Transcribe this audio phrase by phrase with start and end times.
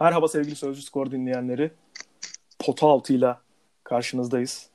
[0.00, 1.70] Merhaba sevgili Sözcü Skor dinleyenleri.
[2.58, 3.40] Pota altıyla
[3.84, 4.68] karşınızdayız.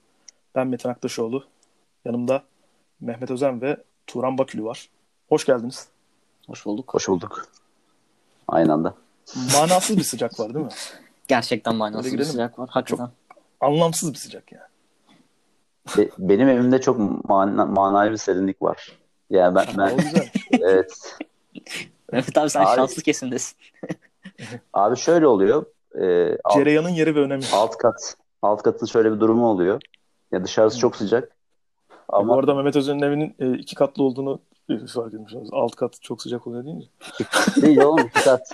[0.56, 1.44] Ben Metin Aktaşoğlu.
[2.06, 2.44] Yanımda
[3.02, 3.78] Mehmet Özen ve
[4.08, 4.90] Turan Bakülü var.
[5.30, 5.88] Hoş geldiniz.
[6.48, 6.94] Hoş bulduk.
[6.94, 7.48] Hoş bulduk.
[8.48, 8.96] Aynı anda.
[9.54, 10.72] Manasız bir sıcak var değil mi?
[11.28, 12.70] Gerçekten manasız bir sıcak var.
[12.72, 13.10] Hakikaten.
[13.62, 14.64] Anlamsız bir sıcak yani.
[15.98, 18.98] Be- benim evimde çok mana- manavi bir serinlik var.
[19.30, 19.98] Yani ben, ben
[20.52, 21.18] evet.
[22.12, 23.58] Mehmet abi sen Abi- şanslı kesindesin.
[24.74, 25.66] Abi şöyle oluyor.
[26.02, 27.44] E, alt, Cereyanın yeri ve önemi.
[27.54, 29.82] alt kat alt katın şöyle bir durumu oluyor.
[30.32, 31.32] Ya dışarısı çok sıcak.
[31.90, 35.50] Bu Ama arada Mehmet Özen'in evinin e, iki katlı olduğunu e, fark etmişsiniz.
[35.52, 36.88] Alt kat çok sıcak oluyor deyince.
[37.62, 38.52] değil oğlum iki kat.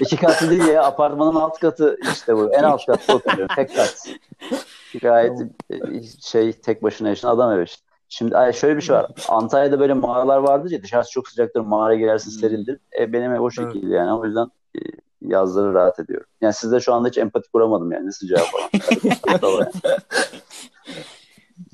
[0.00, 0.82] İki katlı değil ya.
[0.84, 2.54] Apartmanın alt katı işte bu.
[2.54, 3.54] En alt katta oturuyorum.
[3.56, 4.08] Tek kat.
[5.02, 5.76] Gayet e,
[6.22, 7.82] şey tek başına yaşayan adam evi işte.
[8.08, 9.10] Şimdi şöyle bir şey var.
[9.28, 11.60] Antalya'da böyle mağaralar vardır ya dışarısı çok sıcaktır.
[11.60, 12.38] Mağaraya girersin Hmm.
[12.38, 12.78] serindir.
[13.00, 14.12] E, benim ev o şekilde yani.
[14.12, 14.80] O yüzden e,
[15.22, 16.26] yazları rahat ediyorum.
[16.40, 18.06] Yani sizde şu anda hiç empati kuramadım yani.
[18.06, 18.70] Ne sıcağı falan.
[19.44, 19.66] Yani.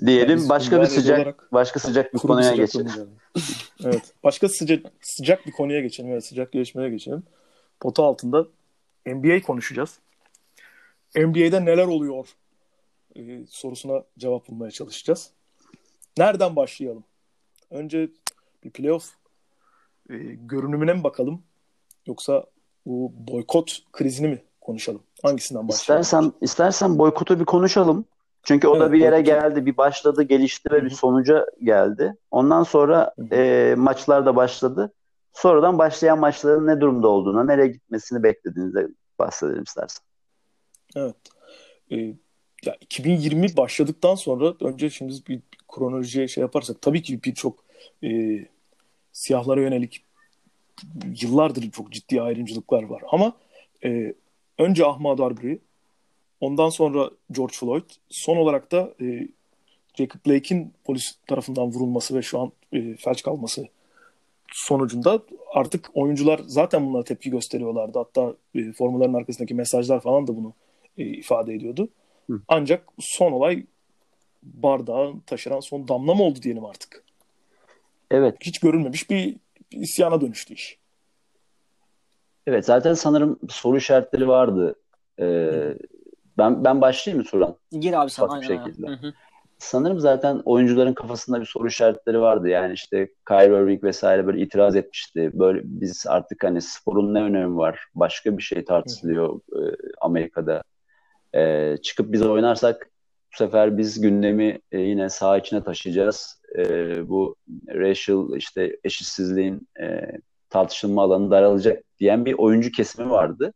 [0.06, 2.90] Diyelim Biz başka bir sıcak olarak başka sıcak bir konuya sıcak geçelim.
[3.84, 4.02] evet.
[4.24, 6.10] Başka sıcak, sıcak bir konuya geçelim.
[6.12, 7.22] Evet, sıcak gelişmeye geçelim.
[7.80, 8.46] Pota altında
[9.06, 9.98] NBA konuşacağız.
[11.16, 12.28] NBA'de neler oluyor
[13.16, 15.30] e, sorusuna cevap bulmaya çalışacağız.
[16.18, 17.04] Nereden başlayalım?
[17.70, 18.10] Önce
[18.64, 19.10] bir playoff
[20.10, 21.42] e, görünümüne mi bakalım?
[22.06, 22.44] Yoksa
[22.86, 25.02] bu boykot krizini mi konuşalım?
[25.22, 26.02] Hangisinden başlayalım?
[26.02, 28.04] İstersen istersen boykotu bir konuşalım.
[28.42, 29.30] Çünkü o da Evet, bir yere boykotu.
[29.30, 32.16] geldi, bir başladı, gelişti ve Hı bir sonuca geldi.
[32.30, 34.92] Ondan sonra e, maçlar da başladı.
[35.32, 38.88] Sonradan başlayan maçların ne durumda olduğuna, nereye gitmesini beklediğinizde
[39.18, 40.04] bahsedelim istersen.
[40.96, 41.16] Evet.
[41.90, 41.96] Ee,
[42.64, 47.64] ya 2020 başladıktan sonra önce şimdi bir kronolojiye şey yaparsak tabii ki birçok
[48.04, 48.38] e,
[49.12, 50.04] siyahlara yönelik
[51.22, 53.02] yıllardır çok ciddi ayrımcılıklar var.
[53.12, 53.32] Ama
[53.84, 54.14] e,
[54.58, 55.58] önce Ahmaud Arbery,
[56.40, 59.28] ondan sonra George Floyd, son olarak da e,
[59.94, 63.68] Jacob Blake'in polis tarafından vurulması ve şu an e, felç kalması
[64.52, 65.22] sonucunda
[65.54, 67.98] artık oyuncular zaten bunlara tepki gösteriyorlardı.
[67.98, 70.52] Hatta e, formaların arkasındaki mesajlar falan da bunu
[70.98, 71.88] e, ifade ediyordu.
[72.30, 72.40] Hı.
[72.48, 73.64] Ancak son olay
[74.42, 77.04] bardağı taşıran son damla mı oldu diyelim artık.
[78.10, 79.36] Evet, Hiç görülmemiş bir,
[79.72, 80.78] bir isyana dönüştü iş.
[82.46, 84.74] evet zaten sanırım soru işaretleri vardı.
[85.18, 85.78] Ee, Hı.
[86.38, 87.56] ben ben başlayayım mı Turan?
[87.70, 88.46] Gir abi sen aynen.
[88.46, 88.86] şekilde.
[88.86, 89.12] Hı hı.
[89.58, 92.48] Sanırım zaten oyuncuların kafasında bir soru işaretleri vardı.
[92.48, 95.30] Yani işte Kyrie Irving vesaire böyle itiraz etmişti.
[95.34, 97.80] Böyle biz artık hani sporun ne önemi var?
[97.94, 99.60] Başka bir şey tartışılıyor e,
[100.00, 100.62] Amerika'da.
[101.34, 102.90] E, çıkıp biz oynarsak
[103.32, 106.40] bu sefer biz gündemi e, yine saha içine taşıyacağız.
[106.58, 106.64] E,
[107.08, 107.36] bu
[107.68, 110.00] racial işte eşitsizliğin e,
[110.50, 113.52] tartışılma alanı daralacak diyen bir oyuncu kesimi vardı.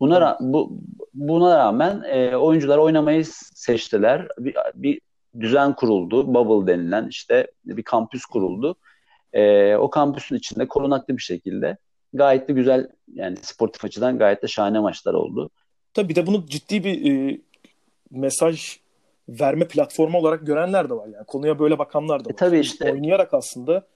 [0.00, 0.80] Buna bu
[1.14, 4.28] buna rağmen e, oyuncular oynamayı seçtiler.
[4.38, 5.00] Bir, bir
[5.40, 6.34] düzen kuruldu.
[6.34, 8.76] Bubble denilen işte bir kampüs kuruldu.
[9.32, 11.76] Ee, o kampüsün içinde korunaklı bir şekilde
[12.12, 15.50] gayet de güzel yani sportif açıdan gayet de şahane maçlar oldu.
[15.94, 17.40] Tabii de bunu ciddi bir e,
[18.10, 18.78] mesaj
[19.28, 21.08] verme platformu olarak görenler de var.
[21.08, 22.32] Yani konuya böyle bakanlar da var.
[22.32, 23.86] E tabii işte- Oynayarak aslında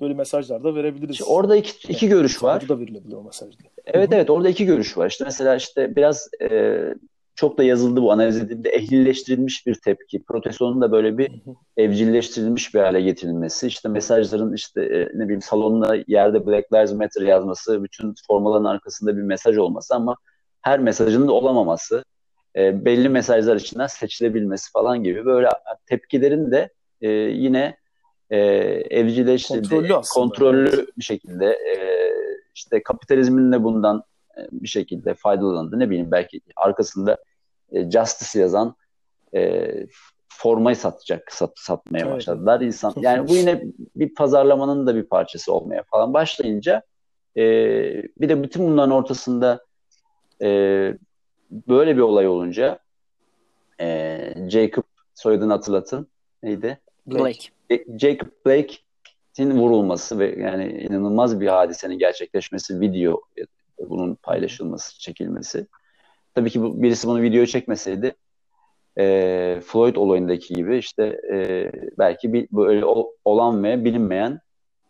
[0.00, 1.10] böyle mesajlar da verebiliriz.
[1.12, 2.68] İşte orada iki, iki görüş var.
[2.68, 3.58] Da verilebilir o mesaj.
[3.58, 3.70] diye.
[3.86, 4.16] Evet Hı hı.
[4.18, 5.08] evet orada iki görüş var.
[5.10, 6.80] İşte mesela işte biraz e,
[7.34, 8.68] çok da yazıldı bu analiz edildi.
[8.68, 10.22] Ehlileştirilmiş bir tepki.
[10.22, 11.54] Protestonun da böyle bir Hı hı.
[11.76, 13.66] evcilleştirilmiş bir hale getirilmesi.
[13.66, 19.16] İşte mesajların işte e, ne bileyim salonda yerde Black Lives Matter yazması, bütün formaların arkasında
[19.16, 20.16] bir mesaj olması ama
[20.62, 22.04] her mesajının da olamaması,
[22.56, 25.48] e, belli mesajlar içinden seçilebilmesi falan gibi böyle
[25.86, 27.76] tepkilerin de e, yine
[28.30, 28.38] e,
[28.90, 30.24] evcilleştirildiği, Kontrollü aslında.
[30.24, 31.76] kontrollü bir şekilde e,
[32.54, 34.02] işte kapitalizmin de bundan
[34.38, 35.78] e, bir şekilde faydalandı.
[35.78, 37.16] Ne bileyim belki arkasında
[37.72, 38.74] e, Justice yazan
[39.34, 39.70] e,
[40.28, 42.14] formayı satacak, sat, satmaya Evet.
[42.14, 42.92] başladılar insan.
[42.96, 43.62] Yani bu yine
[43.96, 46.82] bir pazarlamanın da bir parçası olmaya falan başlayınca
[47.36, 47.42] e,
[48.20, 49.64] bir de bütün bunların ortasında
[50.42, 50.48] e,
[51.50, 52.78] böyle bir olay olunca
[53.80, 54.18] e,
[54.48, 54.82] Jacob
[55.14, 56.08] soyadını hatırlatın.
[56.42, 56.80] Neydi?
[57.06, 57.48] Blake.
[57.70, 63.20] E, Jacob Blake'in vurulması ve yani inanılmaz bir hadisenin gerçekleşmesi, video
[63.88, 65.66] bunun paylaşılması, çekilmesi.
[66.34, 68.14] Tabii ki bu, birisi bunu video çekmeseydi
[68.98, 74.40] e, Floyd olayındaki gibi işte e, belki bir böyle o- olan ve bilinmeyen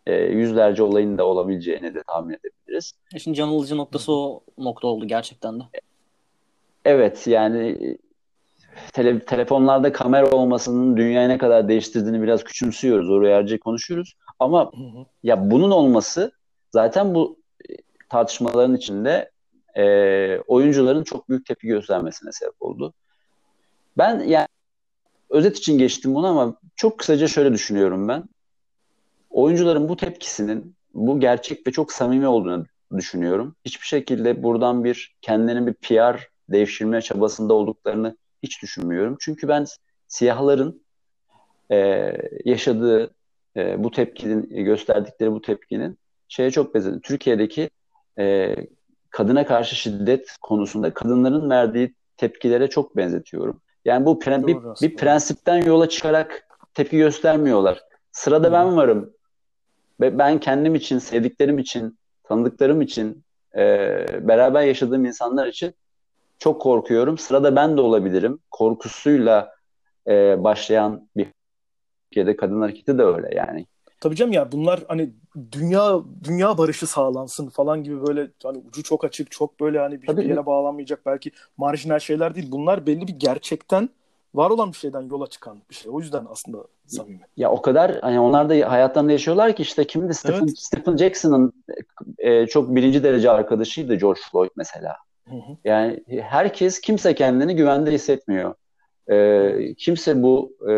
[0.07, 2.93] e, yüzlerce olayın da olabileceğini de tahmin edebiliriz.
[3.15, 5.63] İşin can alıcı noktası o nokta oldu gerçekten de.
[6.85, 7.97] Evet yani
[8.93, 13.09] tele, telefonlarda kamera olmasının dünyayı ne kadar değiştirdiğini biraz küçümsüyoruz.
[13.09, 14.13] Oraya ayrıca konuşuyoruz.
[14.39, 15.05] Ama Hı hı.
[15.23, 16.31] ya bunun olması
[16.71, 17.39] zaten bu
[17.69, 17.73] e,
[18.09, 19.31] tartışmaların içinde
[19.77, 19.83] e,
[20.47, 22.93] oyuncuların çok büyük tepki göstermesine sebep oldu.
[23.97, 24.47] Ben yani
[25.29, 28.23] özet için geçtim bunu ama çok kısaca şöyle düşünüyorum ben.
[29.29, 32.65] Oyuncuların bu tepkisinin bu gerçek ve çok samimi olduğunu
[32.97, 33.55] düşünüyorum.
[33.65, 39.17] Hiçbir şekilde buradan bir kendilerinin bir PR devşirme çabasında olduklarını hiç düşünmüyorum.
[39.19, 39.65] Çünkü ben
[40.07, 40.81] siyahların
[41.71, 41.77] e,
[42.45, 43.11] yaşadığı
[43.57, 46.99] e, bu tepkinin gösterdikleri bu tepkinin şeye çok benzedim.
[46.99, 47.69] Türkiye'deki
[48.19, 48.55] e,
[49.09, 53.61] kadına karşı şiddet konusunda kadınların verdiği tepkilere çok benzetiyorum.
[53.85, 54.57] Yani bu pre- bir,
[54.87, 57.81] bir prensipten yola çıkarak tepki göstermiyorlar.
[58.11, 59.13] Sırada ben varım.
[60.01, 63.23] Ve ben kendim için, sevdiklerim için, tanıdıklarım için,
[63.55, 63.59] e,
[64.27, 65.73] beraber yaşadığım insanlar için
[66.41, 67.17] çok korkuyorum.
[67.17, 68.39] Sırada ben de olabilirim.
[68.51, 69.55] Korkusuyla
[70.07, 71.27] e, başlayan bir
[72.03, 73.65] Türkiye'de kadın hareketi de öyle yani.
[73.99, 75.09] Tabii canım ya bunlar hani
[75.51, 80.07] dünya dünya barışı sağlansın falan gibi böyle hani ucu çok açık, çok böyle hani bir,
[80.07, 80.27] Tabii.
[80.27, 82.51] yere bağlanmayacak belki marjinal şeyler değil.
[82.51, 83.89] Bunlar belli bir gerçekten
[84.35, 85.91] var olan bir şeyden yola çıkan bir şey.
[85.91, 86.57] O yüzden aslında
[86.87, 87.21] samimi.
[87.37, 90.59] Ya o kadar hani onlar da hayatlarında yaşıyorlar ki işte kimdi Stephen, Evet.
[90.59, 91.53] Stephen Jackson'ın
[92.17, 94.97] e, çok birinci derece arkadaşıydı George Floyd mesela.
[95.65, 98.53] Yani herkes kimse kendini güvende hissetmiyor.
[99.11, 100.73] E, kimse bu e,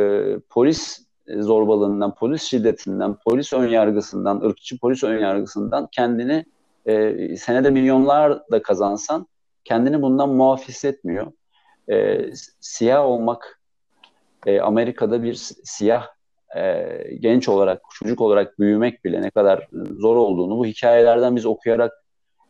[0.50, 1.08] polis
[1.38, 6.46] zorbalığından, polis şiddetinden, polis önyargısından, ırkçı polis önyargısından kendini
[6.86, 9.28] e, senede milyonlar da kazansan
[9.64, 11.32] kendini bundan muaf hissetmiyor.
[11.92, 12.26] E,
[12.60, 13.62] siyah olmak
[14.46, 16.08] e, Amerika'da bir si- siyah
[16.56, 16.88] e,
[17.20, 19.68] genç olarak, çocuk olarak büyümek bile ne kadar
[20.00, 22.03] zor olduğunu bu hikayelerden biz okuyarak,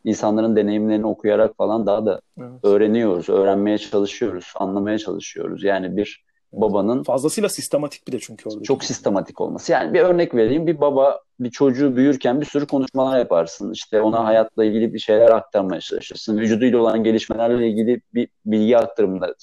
[0.03, 2.49] insanların deneyimlerini okuyarak falan daha da Evet.
[2.63, 5.63] öğreniyoruz, öğrenmeye çalışıyoruz, anlamaya çalışıyoruz.
[5.63, 6.23] Yani bir
[6.53, 8.63] babanın Fazlasıyla sistematik bir de çünkü orada.
[8.63, 9.71] çok sistematik olması.
[9.71, 10.67] Yani bir örnek vereyim.
[10.67, 13.71] Bir baba bir çocuğu büyürken bir sürü konuşmalar yaparsın.
[13.71, 16.37] İşte ona hayatla ilgili bir şeyler aktarmaya çalışırsın.
[16.37, 19.35] Vücuduyla olan gelişmelerle ilgili bir bilgi aktarımında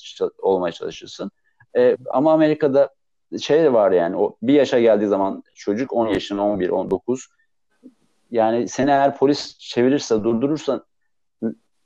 [0.43, 1.31] olmaya çalışırsın.
[1.77, 2.89] Ee, ama Amerika'da
[3.41, 7.27] şey var yani o bir yaşa geldiği zaman çocuk 10 yaşında 11 19
[8.31, 10.85] yani seni eğer polis çevirirse durdurursa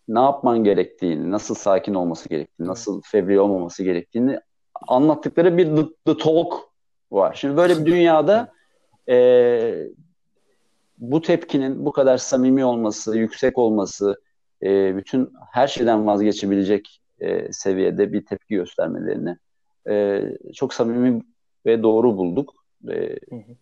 [0.08, 4.40] ne yapman gerektiğini, nasıl sakin olması gerektiğini, nasıl fevri olmaması gerektiğini
[4.88, 6.54] anlattıkları bir the, the talk
[7.10, 7.34] var.
[7.34, 8.52] Şimdi böyle bir dünyada
[9.08, 9.88] e,
[10.98, 14.20] bu tepkinin bu kadar samimi olması, yüksek olması,
[14.62, 19.36] e, bütün her şeyden vazgeçebilecek e, seviyede bir tepki göstermelerini
[19.88, 20.22] e,
[20.54, 21.22] çok samimi
[21.66, 22.54] ve doğru bulduk.
[22.88, 22.94] E,
[23.30, 23.54] Hı hı.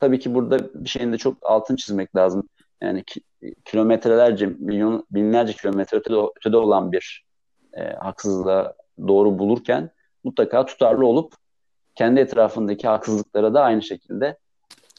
[0.00, 2.48] Tabii ki burada bir şeyin de çok altın çizmek lazım.
[2.82, 3.20] Yani ki,
[3.64, 7.24] kilometrelerce, milyon, binlerce kilometre ötede, ötede olan bir
[7.72, 8.74] e, haksızlığa
[9.08, 9.90] doğru bulurken
[10.24, 11.34] mutlaka tutarlı olup
[11.94, 14.36] kendi etrafındaki haksızlıklara da aynı şekilde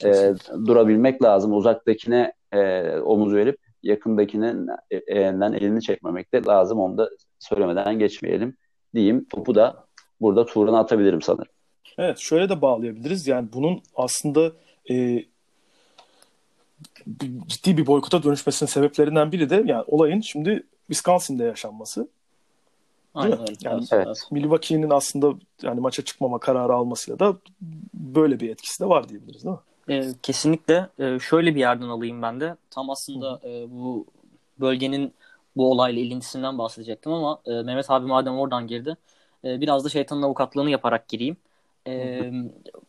[0.06, 0.34] e,
[0.66, 1.54] durabilmek lazım.
[1.54, 4.56] Uzaktakine e, omuz verip yakındakine
[4.92, 6.80] e, elini çekmemek de lazım.
[6.80, 7.10] Onu da
[7.40, 8.58] söylemeden geçmeyelim
[8.96, 9.26] diyeyim.
[9.30, 9.86] Topu da
[10.22, 11.52] burada Turan'a atabilirim sanırım.
[11.98, 13.28] Evet, şöyle de bağlayabiliriz.
[13.28, 14.52] Yani bunun aslında
[14.90, 15.26] e,
[17.48, 22.08] ciddi bir boykota dönüşmesinin sebeplerinden biri de yani olayın şimdi Wisconsin'de yaşanması.
[23.16, 23.38] Aynen.
[23.62, 24.28] Yani- Evet.
[24.32, 27.38] Milwaukee'nin aslında yani maça çıkmama kararı almasıyla da
[27.94, 29.62] böyle bir etkisi de var diyebiliriz değil mi?
[29.90, 32.56] Ee, kesinlikle Ee, şöyle bir yerden alayım ben de.
[32.70, 34.06] Tam aslında e, bu
[34.60, 35.14] bölgenin
[35.56, 38.98] bu olayla ilintisinden bahsedecektim ama e, Mehmet abi madem oradan girdi
[39.46, 41.38] e, biraz da şeytanın avukatlığını yaparak gireyim.
[41.88, 42.32] E,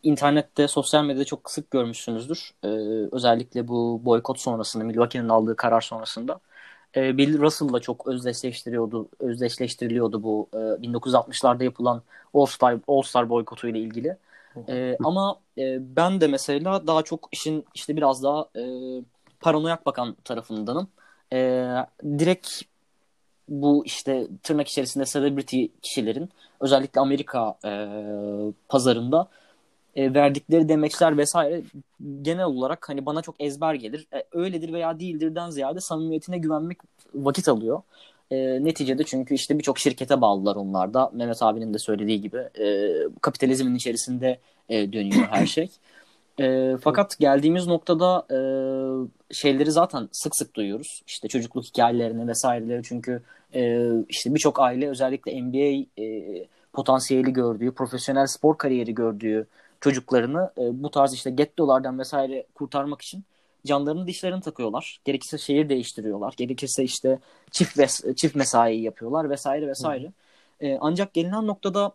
[0.02, 2.54] internette, sosyal medyada çok sık görmüşsünüzdür.
[2.64, 2.68] E,
[3.12, 6.40] özellikle bu boykot sonrasında, Milwaukee'nin aldığı karar sonrasında.
[6.96, 12.02] E, Bill Russell'la çok özdeşleştiriyordu, özdeşleştiriliyordu bu e, 1960'larda yapılan
[12.34, 14.16] All-Star, All-Star boykotu ile ilgili.
[14.68, 18.62] E, ama e, ben de mesela daha çok işin işte biraz daha e,
[19.40, 20.88] paranoyak bakan tarafındanım.
[21.32, 21.38] E,
[22.18, 22.62] direkt
[23.52, 26.28] bu işte tırnak içerisinde celebrity kişilerin
[26.60, 27.72] özellikle Amerika e,
[28.68, 29.28] pazarında
[29.96, 31.62] e, verdikleri demeçler vesaire
[32.22, 34.06] genel olarak hani bana çok ezber gelir.
[34.14, 36.78] E, öyledir veya değildirden ziyade samimiyetine güvenmek
[37.14, 37.82] vakit alıyor.
[38.30, 41.10] E, neticede çünkü işte birçok şirkete bağlılar onlar da.
[41.14, 45.68] Mehmet abinin de söylediği gibi e, kapitalizmin içerisinde e, dönüyor her şey.
[46.40, 48.38] E, fakat geldiğimiz noktada e,
[49.32, 51.02] şeyleri zaten sık sık duyuyoruz.
[51.06, 53.22] İşte çocukluk hikayelerini vesaireleri çünkü
[53.54, 59.46] e, işte birçok aile özellikle NBA e, potansiyeli gördüğü, profesyonel spor kariyeri gördüğü
[59.80, 63.24] çocuklarını e, bu tarz işte gettolardan vesaire kurtarmak için
[63.66, 65.00] canlarını dişlerini takıyorlar.
[65.04, 66.34] Gerekirse şehir değiştiriyorlar.
[66.36, 67.18] Gerekirse işte
[67.50, 70.12] çift ves- çift mesai yapıyorlar vesaire vesaire.
[70.60, 71.92] E, ancak gelinen noktada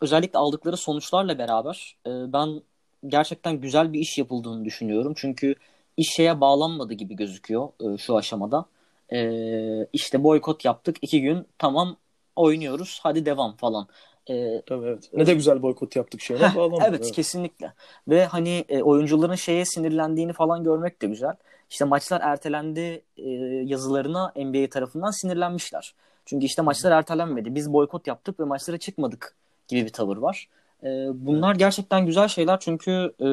[0.00, 2.62] özellikle aldıkları sonuçlarla beraber e, ben
[3.06, 5.12] gerçekten güzel bir iş yapıldığını düşünüyorum.
[5.16, 5.54] Çünkü
[5.96, 8.64] iş şeye bağlanmadı gibi gözüküyor e, şu aşamada.
[9.12, 11.96] E, işte boykot yaptık iki gün tamam
[12.36, 13.88] oynuyoruz hadi devam falan.
[14.26, 15.10] E, Tabii evet.
[15.12, 16.84] Ne de güzel boykot yaptık şeyine bağlanmadı.
[16.88, 17.72] Evet, evet kesinlikle.
[18.08, 21.34] Ve hani e, oyuncuların şeye sinirlendiğini falan görmek de güzel.
[21.70, 23.30] İşte maçlar ertelendi e,
[23.64, 25.94] yazılarına NBA tarafından sinirlenmişler.
[26.24, 27.54] Çünkü işte maçlar ertelenmedi.
[27.54, 29.34] Biz boykot yaptık ve maçlara çıkmadık
[29.68, 30.48] gibi bir tavır var.
[30.82, 33.28] E, bunlar gerçekten güzel şeyler çünkü e,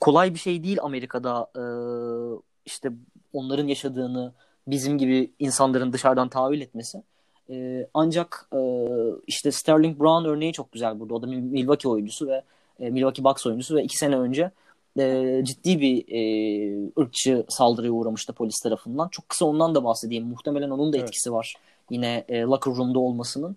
[0.00, 1.64] kolay bir şey değil Amerika'da e,
[2.66, 2.92] işte
[3.32, 4.32] onların yaşadığını
[4.66, 7.02] bizim gibi insanların dışarıdan tahayyül etmesi.
[7.50, 8.60] E, ancak e,
[9.26, 11.14] işte Sterling Brown örneği çok güzel burada.
[11.14, 12.42] O da Milwaukee oyuncusu ve
[12.80, 14.50] e, Milwaukee Bucks oyuncusu ve iki sene önce
[14.98, 19.08] e, ciddi bir e, ırkçı saldırıya uğramıştı polis tarafından.
[19.08, 20.26] Çok kısa ondan da bahsedeyim.
[20.26, 21.36] Muhtemelen onun da etkisi evet.
[21.36, 21.54] var.
[21.90, 23.56] Yine e, locker room'da olmasının.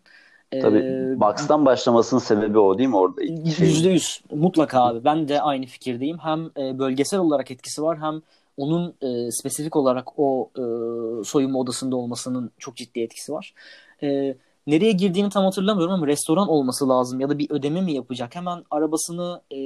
[0.51, 3.21] Tabii ee, Bucks'tan başlamasının sebebi o değil mi orada?
[3.23, 5.03] Yüzde yüz mutlaka abi.
[5.03, 6.17] Ben de aynı fikirdeyim.
[6.17, 8.21] Hem e, bölgesel olarak etkisi var hem
[8.57, 10.63] onun e, spesifik olarak o e,
[11.23, 13.53] soyunma odasında olmasının çok ciddi etkisi var.
[14.03, 14.35] E,
[14.67, 18.35] nereye girdiğini tam hatırlamıyorum ama restoran olması lazım ya da bir ödeme mi yapacak?
[18.35, 19.59] Hemen arabasını e,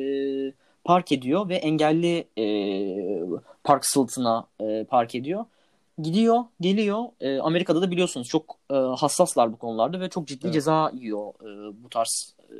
[0.84, 2.46] park ediyor ve engelli e,
[3.64, 5.46] park sıltına e, park ediyor
[6.04, 7.04] gidiyor, geliyor.
[7.20, 10.54] E, Amerika'da da biliyorsunuz çok e, hassaslar bu konularda ve çok ciddi evet.
[10.54, 12.56] ceza yiyor e, bu tarz e,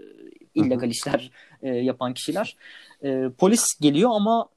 [0.56, 1.32] illegal işler
[1.62, 2.56] e, yapan kişiler.
[3.04, 4.50] E, polis geliyor ama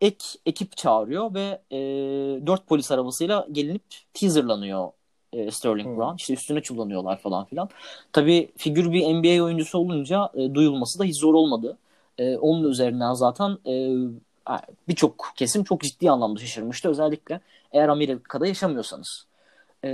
[0.00, 1.78] ek ekip çağırıyor ve e,
[2.46, 3.82] dört polis arabasıyla gelinip
[4.14, 4.88] teaserlanıyor
[5.32, 5.96] e, Sterling Hı.
[5.96, 6.16] Brown.
[6.16, 7.68] İşte üstüne çullanıyorlar falan filan.
[8.12, 11.78] Tabii figür bir NBA oyuncusu olunca e, duyulması da hiç zor olmadı.
[12.18, 13.94] E, onun üzerinden zaten e,
[14.88, 16.88] birçok kesim çok ciddi anlamda şaşırmıştı.
[16.88, 17.40] Özellikle
[17.72, 19.26] eğer Amerika'da yaşamıyorsanız.
[19.84, 19.88] E,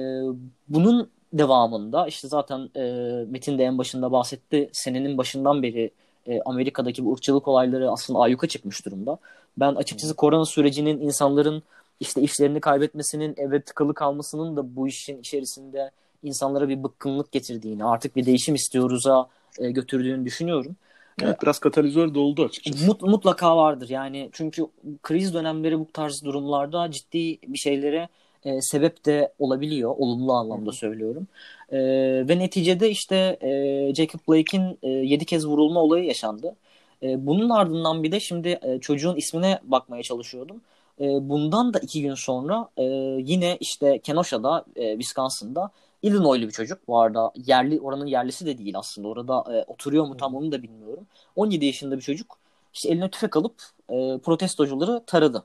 [0.69, 2.83] bunun devamında işte zaten e,
[3.31, 4.71] Metin de en başında bahsetti.
[4.73, 5.91] Senenin başından beri
[6.27, 9.19] e, Amerika'daki bu ırkçılık olayları aslında ayyuka çıkmış durumda.
[9.57, 11.63] Ben açıkçası korona sürecinin insanların
[12.01, 15.91] işte işlerini kaybetmesinin, eve tıkalı kalmasının da bu işin içerisinde
[16.23, 19.29] insanlara bir bıkkınlık getirdiğini, artık bir değişim istiyoruz'a
[19.59, 20.77] e, götürdüğünü düşünüyorum.
[21.23, 22.87] Evet biraz katalizör de oldu açıkçası.
[22.87, 24.67] Mut, mutlaka vardır yani çünkü
[25.03, 28.09] kriz dönemleri bu tarz durumlarda ciddi bir şeylere
[28.45, 31.27] e, sebep de olabiliyor olumlu anlamda söylüyorum.
[31.73, 31.79] E,
[32.29, 36.57] ve neticede işte e, Jacob Blake'in e, 7 kez vurulma olayı yaşandı.
[37.03, 40.61] E, bunun ardından bir de şimdi e, çocuğun ismine bakmaya çalışıyordum.
[41.01, 42.85] E, bundan da iki gün sonra e,
[43.19, 45.71] yine işte Kenosha'da, e, Wisconsin'da
[46.03, 46.89] Illinois'lu bir çocuk.
[46.89, 49.09] Bu arada yerli oranın yerlisi de değil aslında.
[49.09, 51.07] Orada e, oturuyor mu tam onu da bilmiyorum.
[51.37, 52.39] 17 yaşında bir çocuk
[52.75, 53.55] işte eline tüfek alıp
[53.91, 55.45] e, protestocuları taradı.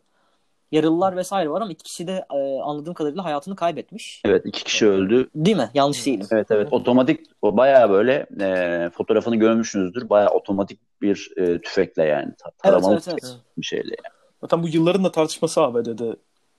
[0.71, 4.21] Yaralılar vesaire var ama iki kişi de e, anladığım kadarıyla hayatını kaybetmiş.
[4.25, 5.29] Evet iki kişi öldü.
[5.35, 5.69] Değil mi?
[5.73, 6.27] Yanlış değilim.
[6.31, 10.09] Evet evet otomatik o bayağı böyle e, fotoğrafını görmüşsünüzdür.
[10.09, 13.37] Bayağı otomatik bir e, tüfekle yani taramalı evet, evet, evet.
[13.57, 14.13] bir şeyle yani.
[14.41, 16.15] Zaten bu yılların da tartışması ABD'de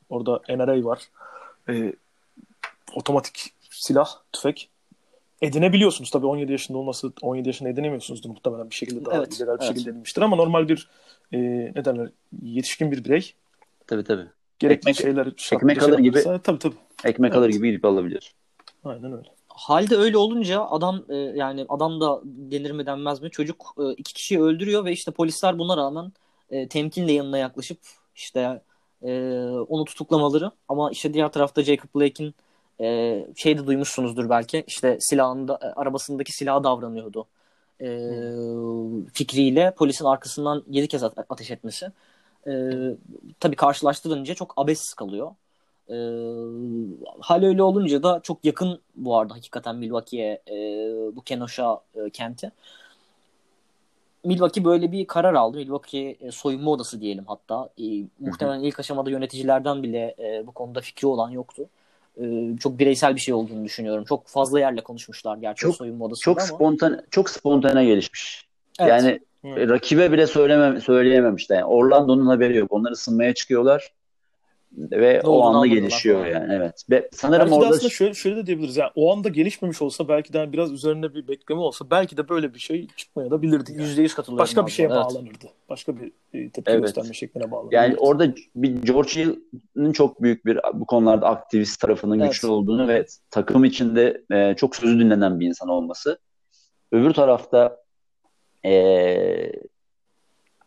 [0.08, 1.08] orada NRA var.
[1.68, 1.92] E,
[2.94, 4.70] otomatik silah, tüfek
[5.42, 6.10] edinebiliyorsunuz.
[6.10, 9.62] Tabii 17 yaşında olması 17 yaşında edinemiyorsunuzdur muhtemelen bir şekilde daha evet, bir evet.
[9.62, 10.88] şekilde edinmiştir ama normal bir
[11.32, 11.38] e,
[11.74, 12.08] ne derler
[12.42, 13.34] yetişkin bir birey
[13.86, 14.26] tabii tabii.
[14.58, 16.74] Gerekli ekmek, şeyler ekmek alır gibi tabii tabii.
[17.04, 17.38] Ekmek evet.
[17.38, 18.34] alır gibi gidip alabilir.
[18.84, 19.28] Aynen öyle.
[19.48, 24.14] Halde öyle olunca adam e, yani adam da denir mi denmez mi çocuk e, iki
[24.14, 26.12] kişiyi öldürüyor ve işte polisler buna rağmen
[26.50, 27.78] e, temkinle yanına yaklaşıp
[28.14, 28.62] işte
[29.02, 29.38] e,
[29.68, 32.34] onu tutuklamaları ama işte diğer tarafta Jacob Blake'in
[32.84, 37.26] e, şey de duymuşsunuzdur belki işte silahında e, arabasındaki silaha davranıyordu
[37.80, 39.06] e, hmm.
[39.06, 41.86] fikriyle polisin arkasından 7 kez ateş etmesi
[42.46, 42.52] e,
[43.40, 45.30] tabii karşılaştırınca çok abes kalıyor.
[45.88, 45.96] E,
[47.20, 50.56] hal öyle olunca da çok yakın bu arada hakikaten Milwaukee'ye e,
[51.16, 52.50] bu Kenosha e, kenti.
[54.24, 55.58] Milwaukee böyle bir karar aldı.
[55.58, 57.68] Milwaukee e, soyunma odası diyelim hatta.
[57.78, 57.84] E,
[58.18, 61.62] muhtemelen ilk aşamada yöneticilerden bile e, bu konuda fikri olan yoktu.
[61.62, 61.68] E,
[62.60, 64.04] çok bireysel bir şey olduğunu düşünüyorum.
[64.04, 66.46] Çok fazla yerle konuşmuşlar gerçi çok, soyunma odasında çok ama.
[66.46, 68.48] Spontane, çok spontane gelişmiş.
[68.80, 68.90] Evet.
[68.90, 69.68] Yani Evet.
[69.68, 71.56] Rakibe bile söylemem, söyleyememişler.
[71.56, 72.72] Yani Orlando'nun haberi yok.
[72.72, 73.92] Onlar ısınmaya çıkıyorlar
[74.76, 76.40] ve ne o anda gelişiyor falan.
[76.40, 76.52] yani.
[76.52, 76.84] Evet.
[76.90, 78.76] Ve sanırım belki orada aslında şöyle, şöyle de diyebiliriz.
[78.76, 82.54] Yani o anda gelişmemiş olsa belki de biraz üzerine bir bekleme olsa belki de böyle
[82.54, 83.72] bir şey çıkmaya da bilirdi.
[83.72, 83.82] Yani.
[83.82, 84.42] %100 katılıyorum.
[84.42, 84.96] Başka bir şeye evet.
[84.96, 85.46] bağlanırdı.
[85.68, 86.82] Başka bir e, tepki evet.
[86.82, 87.74] gösterme şekline bağlanırdı.
[87.74, 92.32] Yani orada bir George Hill'in çok büyük bir bu konularda aktivist tarafının evet.
[92.32, 96.18] güçlü olduğunu ve takım içinde e, çok sözü dinlenen bir insan olması.
[96.92, 97.76] Öbür tarafta
[98.64, 99.52] e,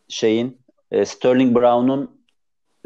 [0.08, 0.62] şeyin
[0.92, 2.17] e, Sterling Brown'un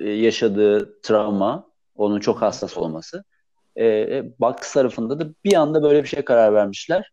[0.10, 3.24] yaşadığı travma, onun çok hassas olması.
[3.78, 7.12] E, Bucks tarafında da bir anda böyle bir şey karar vermişler.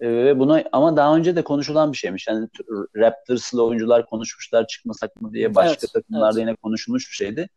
[0.00, 2.26] E, ve buna ama daha önce de konuşulan bir şeymiş.
[2.26, 2.48] Yani
[2.96, 6.48] Raptors'lı oyuncular konuşmuşlar çıkmasak mı diye başka evet, takımlarda evet.
[6.48, 7.48] yine konuşulmuş bir şeydi.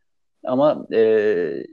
[0.44, 1.64] Ama e,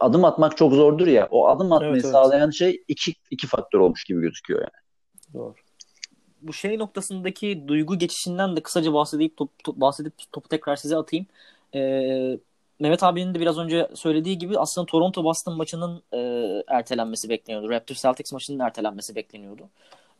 [0.00, 1.28] adım atmak çok zordur ya.
[1.30, 2.54] O adım atmayı evet, sağlayan evet.
[2.54, 4.84] şey iki, iki faktör olmuş gibi gözüküyor yani.
[5.34, 5.54] Doğru.
[6.42, 11.26] Bu şey noktasındaki duygu geçişinden de kısaca bahsedip top, top, bahsedip topu tekrar size atayım.
[11.74, 12.38] Ee,
[12.80, 16.18] Mehmet abinin de biraz önce söylediği gibi aslında Toronto Boston maçının e,
[16.68, 17.70] ertelenmesi bekleniyordu.
[17.70, 19.68] Raptors Celtics maçının ertelenmesi bekleniyordu.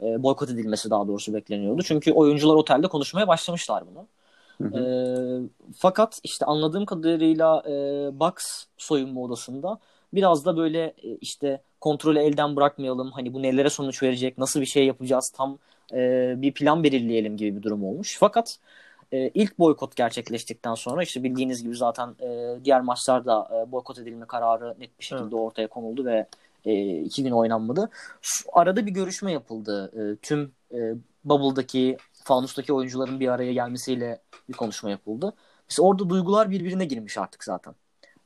[0.03, 1.83] E, boykot edilmesi daha doğrusu bekleniyordu.
[1.83, 4.07] Çünkü oyuncular otelde konuşmaya başlamışlar bunu.
[4.63, 4.81] Hı hı.
[4.81, 4.85] E,
[5.77, 7.73] fakat işte anladığım kadarıyla e,
[8.21, 9.79] Bucks soyunma odasında
[10.13, 13.11] biraz da böyle e, işte kontrolü elden bırakmayalım.
[13.11, 15.59] Hani bu nelere sonuç verecek, nasıl bir şey yapacağız tam
[15.93, 18.17] e, bir plan belirleyelim gibi bir durum olmuş.
[18.21, 18.59] Fakat
[19.15, 24.27] e, ilk boykot gerçekleştikten sonra işte bildiğiniz gibi zaten e, diğer maçlarda e, boykot edilme
[24.27, 25.35] kararı net bir şekilde evet.
[25.35, 26.27] ortaya konuldu ve
[26.65, 27.91] e, iki gün oynanmadı.
[28.23, 29.93] Şu, arada bir görüşme yapıldı.
[29.97, 30.95] E, tüm e,
[31.25, 35.33] Bubble'daki, Fanus'taki oyuncuların bir araya gelmesiyle bir konuşma yapıldı.
[35.71, 37.75] Mesela orada duygular birbirine girmiş artık zaten.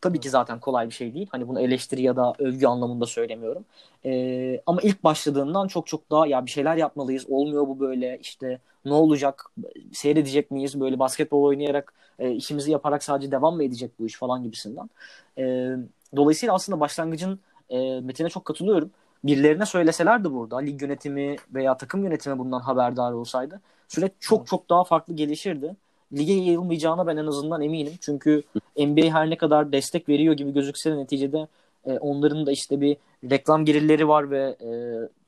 [0.00, 1.26] Tabii ki zaten kolay bir şey değil.
[1.30, 3.64] Hani bunu eleştiri ya da övgü anlamında söylemiyorum.
[4.04, 7.26] Ee, ama ilk başladığından çok çok daha ya bir şeyler yapmalıyız.
[7.28, 9.50] Olmuyor bu böyle işte ne olacak?
[9.92, 10.80] Seyredecek miyiz?
[10.80, 14.90] Böyle basketbol oynayarak e, işimizi yaparak sadece devam mı edecek bu iş falan gibisinden.
[15.38, 15.76] E,
[16.16, 17.40] dolayısıyla aslında başlangıcın
[17.70, 18.90] e, Metin'e çok katılıyorum.
[19.24, 24.84] Birilerine söyleselerdi burada lig yönetimi veya takım yönetimi bundan haberdar olsaydı süreç çok çok daha
[24.84, 25.76] farklı gelişirdi.
[26.12, 27.92] Lige yayılmayacağına ben en azından eminim.
[28.00, 28.42] Çünkü
[28.76, 31.48] NBA her ne kadar destek veriyor gibi gözükse de neticede
[31.86, 32.96] e, onların da işte bir
[33.30, 34.70] reklam gelirleri var ve e,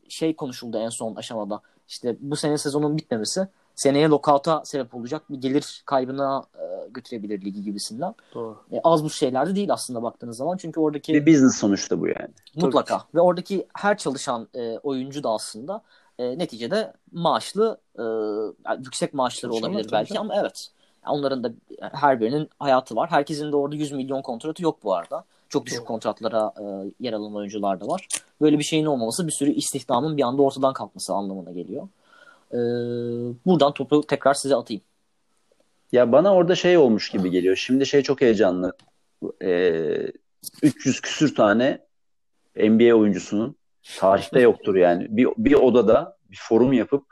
[0.08, 1.60] şey konuşuldu en son aşamada.
[1.88, 7.62] İşte bu sene sezonun bitmemesi seneye lockout'a sebep olacak bir gelir kaybına e, götürebilir ligi
[7.62, 8.14] gibisinden.
[8.34, 8.56] Doğru.
[8.72, 10.56] E, az bu şeyler de değil aslında baktığınız zaman.
[10.56, 12.28] Çünkü oradaki bir business sonuçta bu yani.
[12.56, 13.04] Mutlaka.
[13.14, 15.82] Ve oradaki her çalışan e, oyuncu da aslında
[16.20, 18.02] e, neticede maaşlı e,
[18.66, 20.68] yani yüksek maaşları Çalışanlar olabilir belki ama evet.
[21.06, 23.10] Onların da her birinin hayatı var.
[23.10, 25.24] Herkesin de orada 100 milyon kontratı yok bu arada.
[25.48, 25.86] Çok düşük Doğru.
[25.86, 26.64] kontratlara e,
[27.00, 28.08] yer alan oyuncular da var.
[28.40, 31.88] Böyle bir şeyin olmaması bir sürü istihdamın bir anda ortadan kalkması anlamına geliyor.
[32.52, 32.58] E,
[33.46, 34.82] buradan topu tekrar size atayım.
[35.92, 37.56] Ya bana orada şey olmuş gibi geliyor.
[37.56, 38.72] Şimdi şey çok heyecanlı.
[39.42, 40.12] E,
[40.62, 41.78] 300 küsür tane
[42.56, 43.56] NBA oyuncusunun
[43.98, 45.06] tarihte yoktur yani.
[45.10, 47.04] Bir, bir odada bir forum yapıp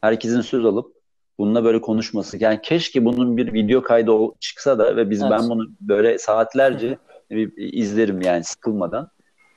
[0.00, 0.94] herkesin söz alıp
[1.38, 2.36] bununla böyle konuşması.
[2.40, 5.30] Yani keşke bunun bir video kaydı çıksa da ve biz evet.
[5.30, 6.98] ben bunu böyle saatlerce
[7.30, 9.10] bir izlerim yani sıkılmadan.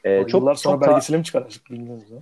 [0.04, 2.20] Ee, çok, yıllar sonra çok belgeseli mi çıkaracak bilmiyoruz ya.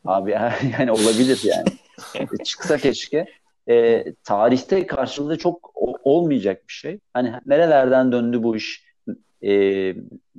[0.04, 0.30] Abi
[0.78, 1.68] yani olabilir yani.
[2.14, 3.26] E, çıksa keşke.
[3.68, 5.72] Ee, tarihte karşılığı çok
[6.04, 6.98] olmayacak bir şey.
[7.14, 8.84] Hani nerelerden döndü bu iş?
[9.44, 9.94] Ee,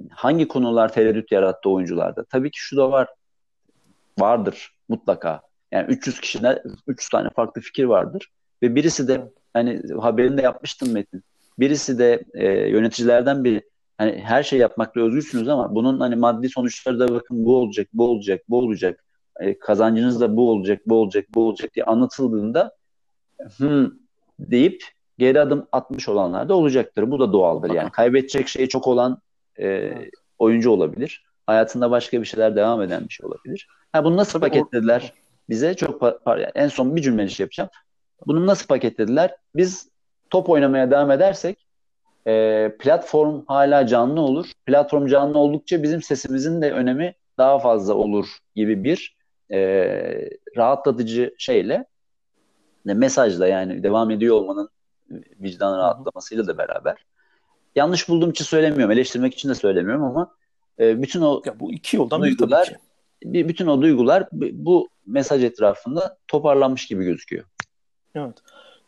[0.10, 2.24] hangi konular tereddüt yarattı oyuncularda?
[2.24, 3.08] Tabii ki şu da var.
[4.20, 5.42] Vardır mutlaka.
[5.72, 8.32] Yani 300 kişiden 300 tane farklı fikir vardır.
[8.64, 11.24] Ve birisi de hani haberini de yapmıştım Metin.
[11.60, 13.62] Birisi de e, yöneticilerden biri
[13.98, 18.08] hani her şey yapmakla özgürsünüz ama bunun hani maddi sonuçları da bakın bu olacak, bu
[18.08, 19.04] olacak, bu olacak.
[19.40, 22.76] E, kazancınız da bu olacak, bu olacak, bu olacak diye anlatıldığında
[23.58, 23.88] hmm,
[24.40, 24.84] deyip
[25.18, 27.12] geri adım atmış olanlar da olacaktır.
[27.12, 27.92] Bu da doğaldır yani.
[27.92, 29.22] Kaybedecek şey çok olan
[29.60, 29.94] e,
[30.40, 31.26] oyuncu olabilir.
[31.46, 33.68] Hayatında başka bir şeyler devam eden bir şey olabilir.
[33.94, 35.14] Ha bunu nasıl Tabii paketlediler?
[35.18, 35.22] O...
[35.50, 36.04] Bize çok
[36.56, 37.70] en son bir cümle şey yapacağım.
[38.28, 39.36] Bunu nasıl paketlediler?
[39.56, 39.90] Biz
[40.30, 41.68] top oynamaya devam edersek
[42.28, 44.52] e, platform hala canlı olur.
[44.66, 49.18] Platform canlı oldukça bizim sesimizin de önemi daha fazla olur gibi bir
[49.52, 49.60] e,
[50.58, 51.86] rahatlatıcı şeyle
[52.88, 54.70] de mesajla yani devam ediyor olmanın
[55.40, 57.06] vicdan rahatlamasıyla da beraber.
[57.76, 60.36] Yanlış bulduğum için söylemiyorum, eleştirmek için de söylemiyorum ama
[60.80, 62.74] e, bütün o ya bu iki yoldan duygular,
[63.24, 67.46] bir bütün o duygular bu mesaj etrafında toparlanmış gibi gözüküyor.
[68.16, 68.36] Evet.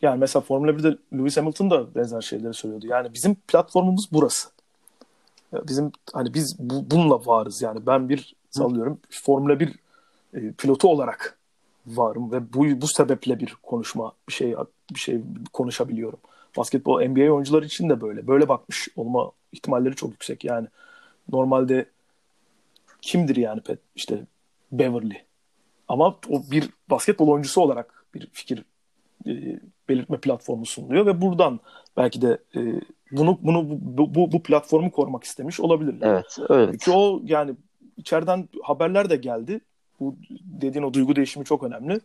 [0.01, 2.87] Yani mesela Formula 1'de Lewis Hamilton da benzer şeyleri söylüyordu.
[2.87, 4.49] Yani bizim platformumuz burası.
[5.53, 7.85] Bizim hani biz bu, bununla varız yani.
[7.85, 9.75] Ben bir sallıyorum Formula 1
[10.33, 11.37] e, pilotu olarak
[11.87, 14.55] varım ve bu bu sebeple bir konuşma bir şey
[14.93, 15.21] bir şey
[15.53, 16.19] konuşabiliyorum.
[16.57, 18.27] Basketbol NBA oyuncuları için de böyle.
[18.27, 20.43] Böyle bakmış olma ihtimalleri çok yüksek.
[20.43, 20.67] Yani
[21.31, 21.85] normalde
[23.03, 24.25] kimdir yani Pet işte
[24.71, 25.17] Beverly.
[25.87, 28.65] Ama o bir basketbol oyuncusu olarak bir fikir
[29.27, 31.59] e, belirtme platformu sunuluyor ve buradan
[31.97, 36.07] belki de e, bunu bunu bu, bu, bu platformu korumak istemiş olabilirler.
[36.07, 36.69] Evet, evet.
[36.71, 37.55] Çünkü o yani
[37.97, 39.59] içeriden haberler de geldi.
[39.99, 41.99] Bu dediğin o duygu değişimi çok önemli.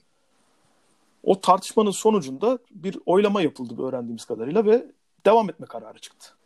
[1.22, 4.86] O tartışmanın sonucunda bir oylama yapıldı öğrendiğimiz kadarıyla ve
[5.26, 6.37] devam etme kararı çıktı.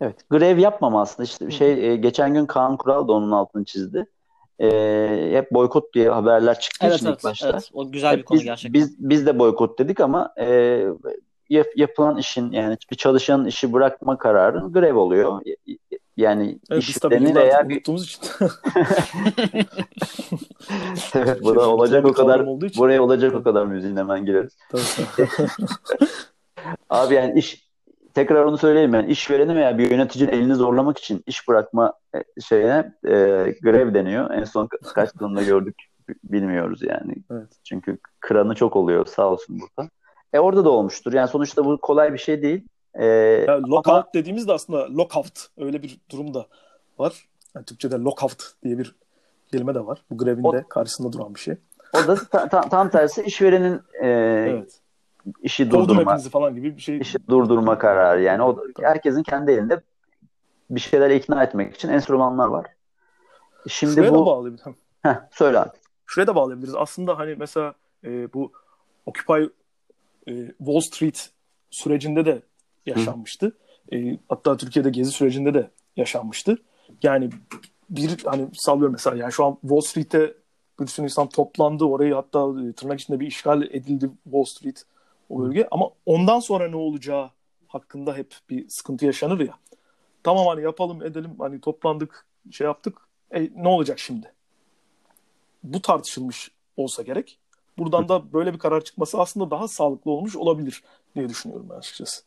[0.00, 3.64] Evet, grev yapmama aslında işte bir şey e, geçen gün Kaan Kural da onun altını
[3.64, 4.06] çizdi.
[4.58, 7.50] e, hep boykot diye haberler çıktı evet, için evet, ilk başta.
[7.50, 8.74] Evet, o güzel bir hep konu biz, gerçekten.
[8.74, 10.46] Biz, biz de boykot dedik ama e,
[11.50, 15.40] yap, yapılan işin yani bir çalışanın işi bırakma kararı grev oluyor.
[16.16, 17.74] Yani evet, işlerini veya bir...
[17.74, 18.20] unuttuğumuz için.
[21.14, 24.58] evet bu da olacak o kadar buraya olacak o kadar müziğin hemen gireriz.
[26.90, 27.69] Abi yani iş
[28.14, 32.92] tekrar onu söyleyeyim yani işvereni veya bir yöneticinin elini zorlamak için iş bırakma e, şeyine
[33.04, 33.14] e,
[33.62, 34.30] grev deniyor.
[34.30, 35.76] En son kaç yılında gördük
[36.24, 37.14] bilmiyoruz yani.
[37.30, 37.48] Evet.
[37.64, 39.90] Çünkü kıranı çok oluyor sağ olsun burada.
[40.32, 41.12] E orada da olmuştur.
[41.12, 42.64] Yani sonuçta bu kolay bir şey değil.
[42.94, 44.08] E, yani lockout ama...
[44.14, 46.46] dediğimiz de aslında lockout öyle bir durum da
[46.98, 47.28] var.
[47.54, 48.94] Yani Türkçe'de lockout diye bir
[49.52, 50.02] kelime de var.
[50.10, 51.54] Bu grevin o, de karşısında duran bir şey.
[51.92, 54.08] O da ta, ta, tam tersi işverenin e,
[54.50, 54.80] evet.
[55.42, 56.98] İşi durdurma falan gibi bir şey.
[56.98, 58.42] İşi durdurma kararı yani.
[58.42, 59.80] O herkesin kendi elinde
[60.70, 62.66] bir şeyler ikna etmek için enstrümanlar var.
[63.68, 64.76] Şimdi Şuraya bu da bağlayabilirim.
[65.02, 65.70] Heh, söyle abi.
[66.06, 66.74] Şuraya da bağlayabiliriz.
[66.74, 68.52] Aslında hani mesela e, bu
[69.06, 69.42] Occupy
[70.26, 71.30] e, Wall Street
[71.70, 72.42] sürecinde de
[72.86, 73.56] yaşanmıştı.
[73.92, 76.58] E, hatta Türkiye'de gezi sürecinde de yaşanmıştı.
[77.02, 77.30] Yani
[77.90, 80.34] bir hani sallıyorum mesela yani şu an Wall Street'te
[80.80, 81.84] bir sürü insan toplandı.
[81.84, 84.84] Orayı hatta e, tırnak içinde bir işgal edildi Wall Street
[85.30, 85.68] o bölge.
[85.70, 87.30] Ama ondan sonra ne olacağı
[87.68, 89.54] hakkında hep bir sıkıntı yaşanır ya.
[90.22, 92.98] Tamam hani yapalım edelim hani toplandık şey yaptık.
[93.34, 94.32] E, ne olacak şimdi?
[95.62, 97.38] Bu tartışılmış olsa gerek.
[97.78, 100.82] Buradan da böyle bir karar çıkması aslında daha sağlıklı olmuş olabilir
[101.14, 102.22] diye düşünüyorum ben açıkçası.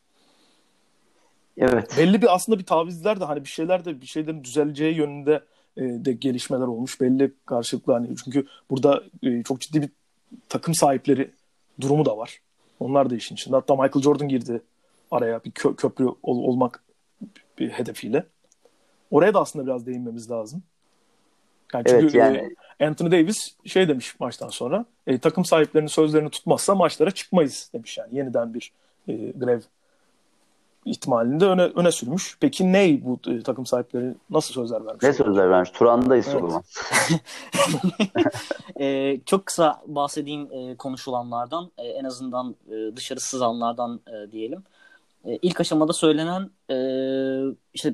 [1.57, 1.95] Evet.
[1.97, 5.43] Belli bir aslında bir tavizler de hani bir şeyler de bir şeylerin düzeleceği yönünde
[5.77, 7.01] e, de gelişmeler olmuş.
[7.01, 9.89] Belli karşılıklı hani çünkü burada e, çok ciddi bir
[10.49, 11.31] takım sahipleri
[11.81, 12.41] durumu da var.
[12.83, 13.55] Onlar da işin içinde.
[13.55, 14.61] Hatta Michael Jordan girdi
[15.11, 16.83] araya bir kö- köprü ol- olmak
[17.59, 18.25] bir hedefiyle.
[19.11, 20.63] Oraya da aslında biraz değinmemiz lazım.
[21.73, 22.55] Yani çünkü evet, yani...
[22.79, 27.97] E, Anthony Davis şey demiş maçtan sonra e, takım sahiplerinin sözlerini tutmazsa maçlara çıkmayız demiş
[27.97, 28.71] yani yeniden bir
[29.07, 29.61] e, grev
[30.85, 32.37] ihtimalini de öne, öne sürmüş.
[32.39, 35.03] Peki ne bu e, takım sahipleri nasıl sözler vermiş?
[35.03, 35.69] Ne sözler vermiş?
[35.69, 36.43] Turan'dayız evet.
[36.43, 36.63] o zaman.
[38.79, 41.71] e, çok kısa bahsedeyim e, konuşulanlardan.
[41.77, 44.63] E, en azından e, dışarı sızanlardan e, diyelim.
[45.25, 46.77] E, ilk aşamada söylenen e,
[47.73, 47.93] işte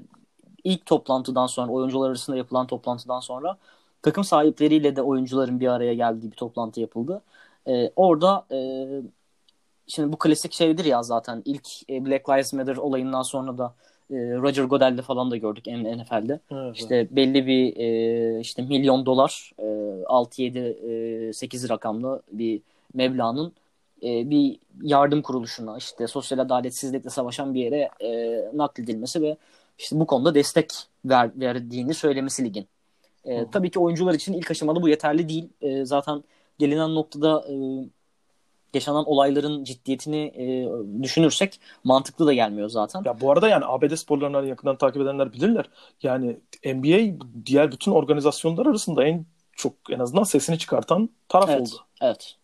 [0.64, 3.58] ilk toplantıdan sonra oyuncular arasında yapılan toplantıdan sonra
[4.02, 7.22] takım sahipleriyle de oyuncuların bir araya geldiği bir toplantı yapıldı.
[7.68, 8.58] E, orada e,
[9.90, 13.74] Şimdi bu klasik şeydir ya zaten ilk e, Black Lives Matter olayından sonra da
[14.12, 16.40] e, Roger Goodell'de falan da gördük NFL'de.
[16.52, 19.52] Evet, işte belli bir e, işte milyon dolar
[20.06, 22.62] 6 7 8 rakamlı bir
[22.94, 23.54] meblağın
[24.02, 27.90] bir yardım kuruluşuna işte sosyal adaletsizlikle savaşan bir yere
[28.54, 29.38] nakledilmesi ve
[29.78, 30.74] işte bu konuda destek
[31.06, 32.68] ver, verdiğini söylemesi ligin.
[33.26, 35.50] E, tabii ki oyuncular için ilk aşamada bu yeterli değil.
[35.62, 36.24] E, zaten
[36.60, 37.54] gelinen noktada e,
[38.74, 40.70] yaşanan olayların ciddiyetini e,
[41.04, 43.02] düşünürsek mantıklı da gelmiyor zaten.
[43.06, 45.70] Ya bu arada yani ABD sporlarını yakından takip edenler bilirler.
[46.04, 51.76] Yani NBA diğer bütün organizasyonlar arasında en çok en azından sesini çıkartan taraf evet, oldu.
[52.02, 52.36] Evet.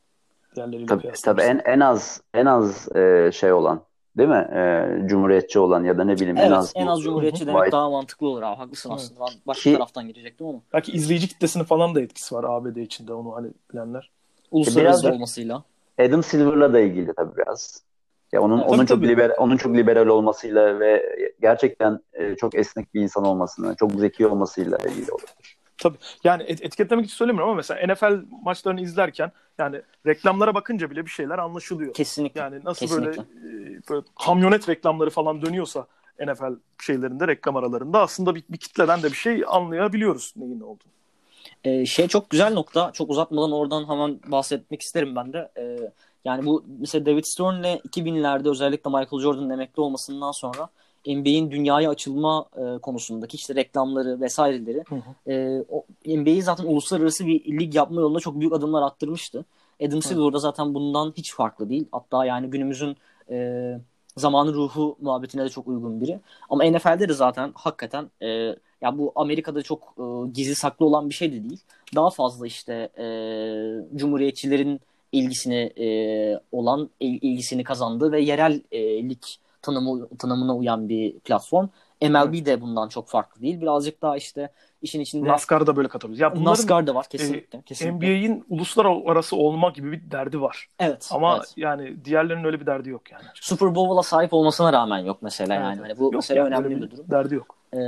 [0.56, 3.82] Diğerleriyle tabii, tabii en en az en az e, şey olan
[4.18, 4.48] değil mi?
[4.56, 7.72] E, cumhuriyetçi olan ya da ne bileyim evet, en az en az cumhuriyetçi demek White...
[7.72, 8.58] daha mantıklı olur abi.
[8.58, 9.00] Haklısın evet.
[9.00, 9.20] aslında.
[9.20, 9.74] Ben başka Ki...
[9.74, 10.60] taraftan girecektim ama.
[10.74, 14.12] Belki izleyici kitlesinin falan da etkisi var ABD içinde onu hani bilenler.
[14.52, 15.64] Uluslararası Biraz olmasıyla.
[16.00, 17.84] Adam Silver'la da ilgili tabii biraz.
[18.32, 19.08] Ya onun tabii, onun çok tabii.
[19.08, 24.28] liberal onun çok liberal olmasıyla ve gerçekten e, çok esnek bir insan olmasını, çok zeki
[24.28, 25.58] olmasıyla ilgili olabilir.
[25.78, 25.98] Tabii.
[26.24, 31.12] Yani et- etiketlemek için söylemiyorum ama mesela NFL maçlarını izlerken yani reklamlara bakınca bile bir
[31.12, 31.94] şeyler anlaşılıyor.
[31.94, 32.40] Kesinlikle.
[32.40, 33.24] Yani nasıl Kesinlikle.
[33.44, 35.88] böyle, e, böyle kamyonet reklamları falan dönüyorsa
[36.20, 40.92] NFL şeylerinde reklam aralarında aslında bir, bir kitleden de bir şey anlayabiliyoruz neyin ne olduğunu.
[41.65, 42.91] Ee, şey çok güzel nokta.
[42.91, 45.51] Çok uzatmadan oradan hemen bahsetmek isterim ben de.
[45.58, 45.91] Ee,
[46.25, 50.69] yani bu mesela David Stern'le 2000'lerde özellikle Michael Jordan'ın emekli olmasından sonra
[51.08, 55.32] NBA'in dünyaya açılma e, konusundaki işte reklamları vesaireleri hı hı.
[56.06, 59.45] E, NBA'yi zaten uluslararası bir lig yapma yolunda çok büyük adımlar attırmıştı.
[59.82, 61.88] Adam Silver da zaten bundan hiç farklı değil.
[61.91, 62.97] Hatta yani günümüzün
[63.30, 63.80] e,
[64.17, 66.19] zamanı ruhu muhabbetine de çok uygun biri.
[66.49, 71.14] Ama NFL'de de zaten hakikaten e, ya bu Amerika'da çok e, gizli saklı olan bir
[71.16, 71.60] şey de değil.
[71.96, 73.06] Daha fazla işte e,
[73.96, 75.88] cumhuriyetçilerin ilgisini e,
[76.52, 79.22] olan il, ilgisini kazandığı ve yerel e, lig
[79.62, 81.68] tanımı tanımına uyan bir platform.
[82.10, 83.62] MLB de bundan çok farklı değil.
[83.62, 84.50] Birazcık daha işte
[84.82, 86.20] işin içinde NASCAR'ı da böyle katabiliriz.
[86.20, 87.60] Ya bunların NASCAR da var kesinlikle.
[87.60, 87.98] e, kesinlikle.
[87.98, 90.70] NBA'in uluslararası olma gibi bir derdi var.
[90.80, 91.10] Evet.
[91.12, 91.54] Ama evet.
[91.58, 93.24] yani diğerlerinin öyle bir derdi yok yani.
[93.34, 95.82] Super Bowl'a sahip olmasına rağmen yok mesela Evet, yani.
[95.82, 97.06] Hani bu Yok mesela yani, önemli öyle bir durum.
[97.12, 97.56] Derdi yok.
[97.74, 97.80] Ee,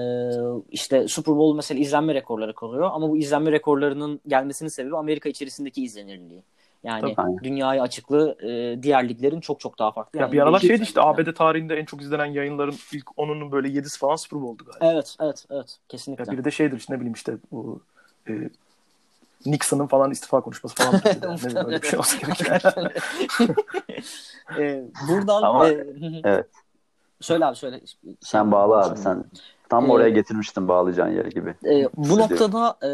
[0.71, 5.83] işte Super Bowl mesela izlenme rekorları koruyor ama bu izlenme rekorlarının gelmesinin sebebi Amerika içerisindeki
[5.83, 6.43] izlenirliği.
[6.83, 7.43] Yani Tabii.
[7.43, 10.19] dünyaya açıklığı e, diğer liglerin çok çok daha farklı.
[10.19, 11.09] Ya Yani bir aralar şeydi işte yani.
[11.09, 14.93] ABD tarihinde en çok izlenen yayınların ilk 10'unun böyle 7'si falan Super Bowl'du galiba.
[14.93, 15.77] Evet, evet, evet.
[15.89, 16.23] Kesinlikle.
[16.27, 17.81] Ya biri de şeydir işte ne bileyim işte bu
[18.29, 18.33] e,
[19.45, 20.93] Nixon'ın falan istifa konuşması falan.
[21.05, 22.63] ne bileyim öyle bir şey olsa gerek.
[24.57, 25.87] Ee, buradan Ama- e,
[26.23, 26.45] evet.
[27.21, 27.81] söyle abi söyle.
[28.21, 29.23] Sen bağla abi sen.
[29.69, 31.53] Tam Ee, oraya getirmiştin bağlayacağın yeri gibi.
[31.65, 32.89] E, bu noktada e,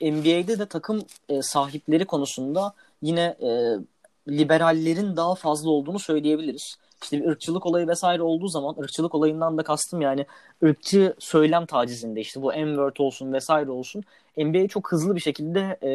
[0.00, 3.76] NBA'de de takım e, sahipleri konusunda yine e,
[4.28, 6.76] liberallerin daha fazla olduğunu söyleyebiliriz.
[7.02, 10.26] İşte bir ırkçılık olayı vesaire olduğu zaman ırkçılık olayından da kastım yani
[10.64, 14.04] ırkçı söylem tacizinde işte bu M-word olsun vesaire olsun
[14.36, 15.92] NBA çok hızlı bir şekilde e,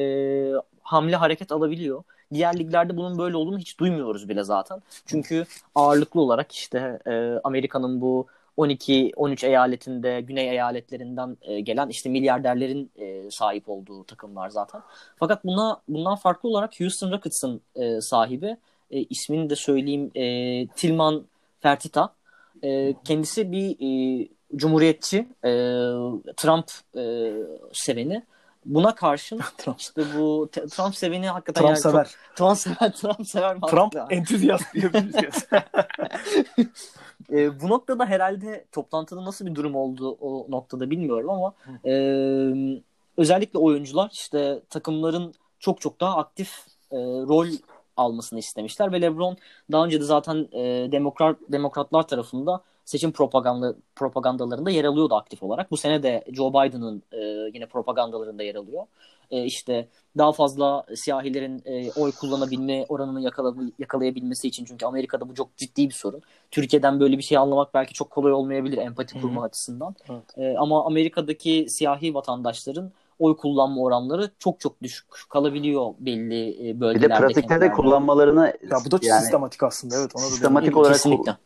[0.82, 2.04] hamle hareket alabiliyor.
[2.34, 4.82] Diğer liglerde bunun böyle olduğunu hiç duymuyoruz bile zaten.
[5.06, 8.28] Çünkü ağırlıklı olarak işte e, Amerika'nın bu
[8.58, 14.82] 12-13 eyaletinde güney eyaletlerinden e, gelen işte milyarderlerin e, sahip olduğu takımlar zaten.
[15.16, 18.58] Fakat buna bundan farklı olarak Houston Rockets'ın e, sahibi
[18.90, 20.10] ismini de söyleyeyim
[20.76, 21.26] Tilman
[21.60, 22.14] Fertitta.
[23.04, 23.78] Kendisi bir
[24.56, 25.28] cumhuriyetçi,
[26.38, 26.72] Trump
[27.74, 28.24] seveni.
[28.68, 32.16] Buna karşın Trump, işte bu Trump seveni hakikaten Trump yani çok- sever.
[32.36, 34.16] Trump sever, Trump sever Trump mantıklı.
[34.16, 35.48] entüzyast diyebiliriz.
[37.32, 41.54] E, bu noktada herhalde toplantıda nasıl bir durum oldu o noktada bilmiyorum ama
[41.86, 41.92] e,
[43.18, 46.50] özellikle oyuncular işte takımların çok çok daha aktif
[46.92, 47.48] e, rol
[47.98, 49.38] almasını istemişler ve LeBron
[49.72, 55.72] daha önce de zaten e, demokrat demokratlar tarafında seçim propaganda propagandalarında yer alıyordu aktif olarak.
[55.72, 57.18] Bu sene de Joe Biden'ın e,
[57.54, 58.84] yine propagandalarında yer alıyor.
[59.32, 65.36] E, işte daha fazla siyahilerin e, oy kullanabilme oranını yakala- yakalayabilmesi için çünkü Amerika'da bu
[65.36, 66.22] çok ciddi bir sorun.
[66.52, 69.96] Türkiye'den böyle bir şey anlamak belki çok kolay olmayabilir empati kurma açısından.
[70.10, 70.38] Evet.
[70.38, 76.80] E, ama Amerika'daki siyahi vatandaşların oy kullanma oranları çok çok düşük kalabiliyor belli e, Bir
[76.80, 77.14] bölgelerde.
[77.14, 77.74] de pratikte de kentlerde.
[77.74, 80.12] kullanmalarını ya bu da yani sistematik aslında evet.
[80.16, 81.38] Ona da Sistematik olarak Kesinlikle.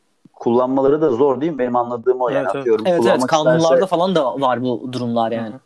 [0.42, 1.58] Kullanmaları da zor değil mi?
[1.58, 2.62] Benim anladığım o yani Evet, evet.
[2.62, 2.86] atıyorum.
[2.88, 5.54] Evet evet kullanmak kanunlarda isterse, falan da var bu durumlar yani.
[5.54, 5.60] Hı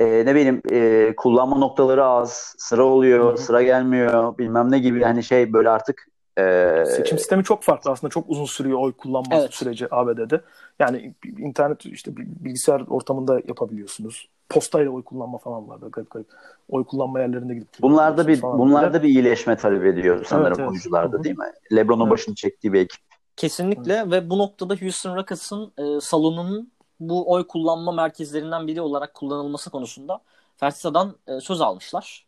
[0.00, 5.02] e, ne bileyim e, kullanma noktaları az, sıra oluyor, Hı sıra gelmiyor, bilmem ne gibi
[5.02, 8.10] hani şey böyle artık e, Seçim sistemi çok farklı aslında.
[8.10, 9.54] Çok uzun sürüyor oy kullanma Evet.
[9.54, 10.40] süreci ABD'de.
[10.78, 14.28] Yani internet işte bilgisayar ortamında yapabiliyorsunuz.
[14.48, 15.80] Postayla oy kullanma falan var.
[15.80, 16.26] Böyle garip garip.
[16.68, 20.70] Oy kullanma yerlerinde gidip bunlarda bir bunlarda bir iyileşme talep ediyor sanırım Evet, evet.
[20.70, 21.24] oyuncularda Hı hı.
[21.24, 21.52] değil mi?
[21.72, 22.12] LeBron'un Evet.
[22.12, 23.11] başını çektiği bir ekip.
[23.36, 29.70] Kesinlikle ve bu noktada Houston Rockets'ın e, salonunun bu oy kullanma merkezlerinden biri olarak kullanılması
[29.70, 30.20] konusunda
[30.56, 32.26] Fertisa'dan e, söz almışlar.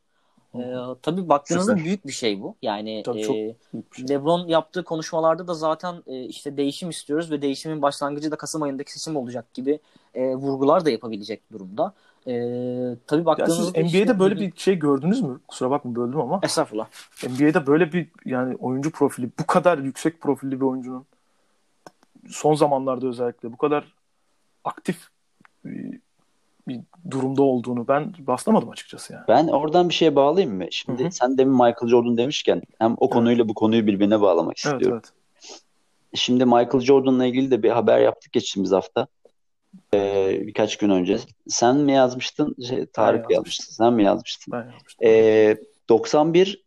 [0.55, 1.85] E, tabii baktığınızda Süper.
[1.85, 2.57] büyük bir şey bu.
[2.63, 4.09] Yani Tabii e, çok bir şey.
[4.09, 8.93] LeBron yaptığı konuşmalarda da zaten e, işte değişim istiyoruz ve değişimin başlangıcı da Kasım ayındaki
[8.93, 9.79] seçim olacak gibi
[10.15, 11.95] e, vurgular da yapabilecek durumda.
[12.27, 12.33] E,
[13.07, 15.41] tabii Ya baktığınızda siz NBA'de işte- böyle bir şey gördünüz mü?
[15.49, 16.87] Kusura bakma böldüm ama Estağfurullah.
[17.29, 21.07] NBA'de böyle bir yani oyuncu profili bu kadar yüksek profilli bir oyuncunun
[22.29, 23.95] son zamanlarda özellikle bu kadar
[24.65, 25.09] aktif
[25.65, 26.01] bir,
[26.69, 29.25] bir durumda olduğunu ben rastlamadım açıkçası yani.
[29.29, 30.67] Ben oradan bir şeye bağlayayım mı?
[30.71, 31.11] Şimdi Hı hı.
[31.13, 35.01] sen demin Michael Jordan demişken hem o konuyla bu konuyu birbirine bağlamak Evet istiyorum.
[35.05, 35.13] evet.
[36.15, 39.07] Şimdi Michael Jordan'la ilgili de bir haber yaptık geçtiğimiz hafta.
[39.95, 41.19] Ee, birkaç gün önce.
[41.49, 42.57] Sen mi yazmıştın?
[42.69, 43.35] Şey, Tarık yazmıştım.
[43.35, 43.75] yazmıştı.
[43.75, 44.53] Sen mi yazmıştın?
[44.53, 45.07] Ben yapmıştım.
[45.07, 45.57] Ee,
[45.89, 46.65] 91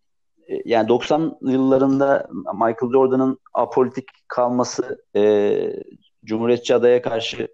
[0.48, 5.54] e, yani 90 yıllarında Michael Jordan'ın apolitik kalması e,
[6.26, 7.48] Cumhuriyetçi adaya karşı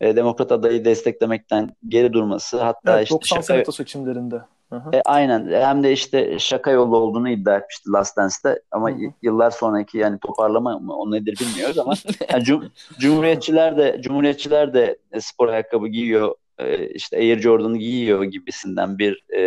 [0.00, 4.40] e, Demokrat adayı desteklemekten geri durması hatta evet, işte 90 şaka, senato seçimlerinde.
[4.72, 8.98] E, aynen hem de işte şaka yolu olduğunu iddia etmişti Last Dance'te ama Hı hı.
[9.00, 11.92] y- yıllar sonraki yani toparlama mı o nedir bilmiyoruz ama
[12.32, 18.22] yani cum- Cumhuriyetçiler de Cumhuriyetçiler de e, spor ayakkabı giyiyor e, işte Air Jordan giyiyor
[18.24, 19.40] gibisinden bir e,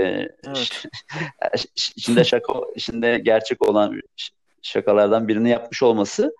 [0.47, 0.83] Evet.
[1.57, 4.01] ş- içinde şaka içinde gerçek olan
[4.61, 6.35] şakalardan birini yapmış olması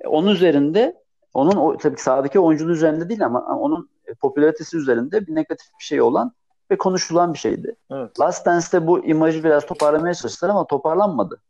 [0.00, 1.02] e, onun üzerinde
[1.34, 6.02] onun tabii ki sahadaki oyunculuğu üzerinde değil ama onun popülaritesi üzerinde bir negatif bir şey
[6.02, 6.32] olan
[6.72, 7.74] ve konuşulan bir şeydi.
[7.90, 8.20] Evet.
[8.20, 11.40] Last Dance'te bu imajı biraz toparlamaya çalıştılar ama toparlanmadı.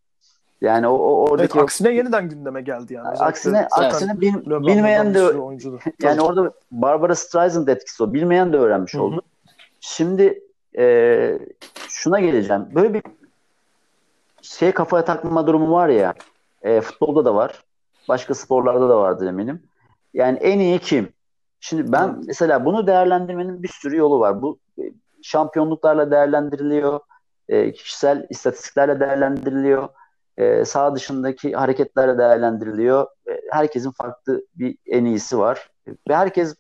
[0.60, 3.08] Yani o, o Evet, oradaki o- aksine yeniden gündeme geldi yani.
[3.08, 5.18] Özellikle aksine aksine bil- bilmeyen de
[6.02, 8.12] yani orada Barbara Streisand etkisi o.
[8.12, 9.02] Bilmeyen de öğrenmiş Hı hı.
[9.02, 9.22] oldu.
[9.80, 10.40] Şimdi
[10.78, 11.38] e,
[11.88, 12.66] şuna geleceğim.
[12.74, 13.02] Böyle bir
[14.42, 16.14] şey kafaya takma durumu var ya
[16.62, 17.64] e, futbolda da var.
[18.08, 19.62] Başka sporlarda da vardır eminim.
[20.14, 21.08] Yani en iyi kim?
[21.60, 22.24] Şimdi ben evet.
[22.26, 24.42] mesela bunu değerlendirmenin bir sürü yolu var.
[24.42, 24.58] Bu
[25.22, 27.00] şampiyonluklarla değerlendiriliyor,
[27.48, 29.88] e, kişisel istatistiklerle değerlendiriliyor,
[30.36, 33.06] e, sağ dışındaki hareketlerle değerlendiriliyor.
[33.28, 35.70] E, herkesin farklı bir en iyisi var
[36.08, 36.54] ve herkes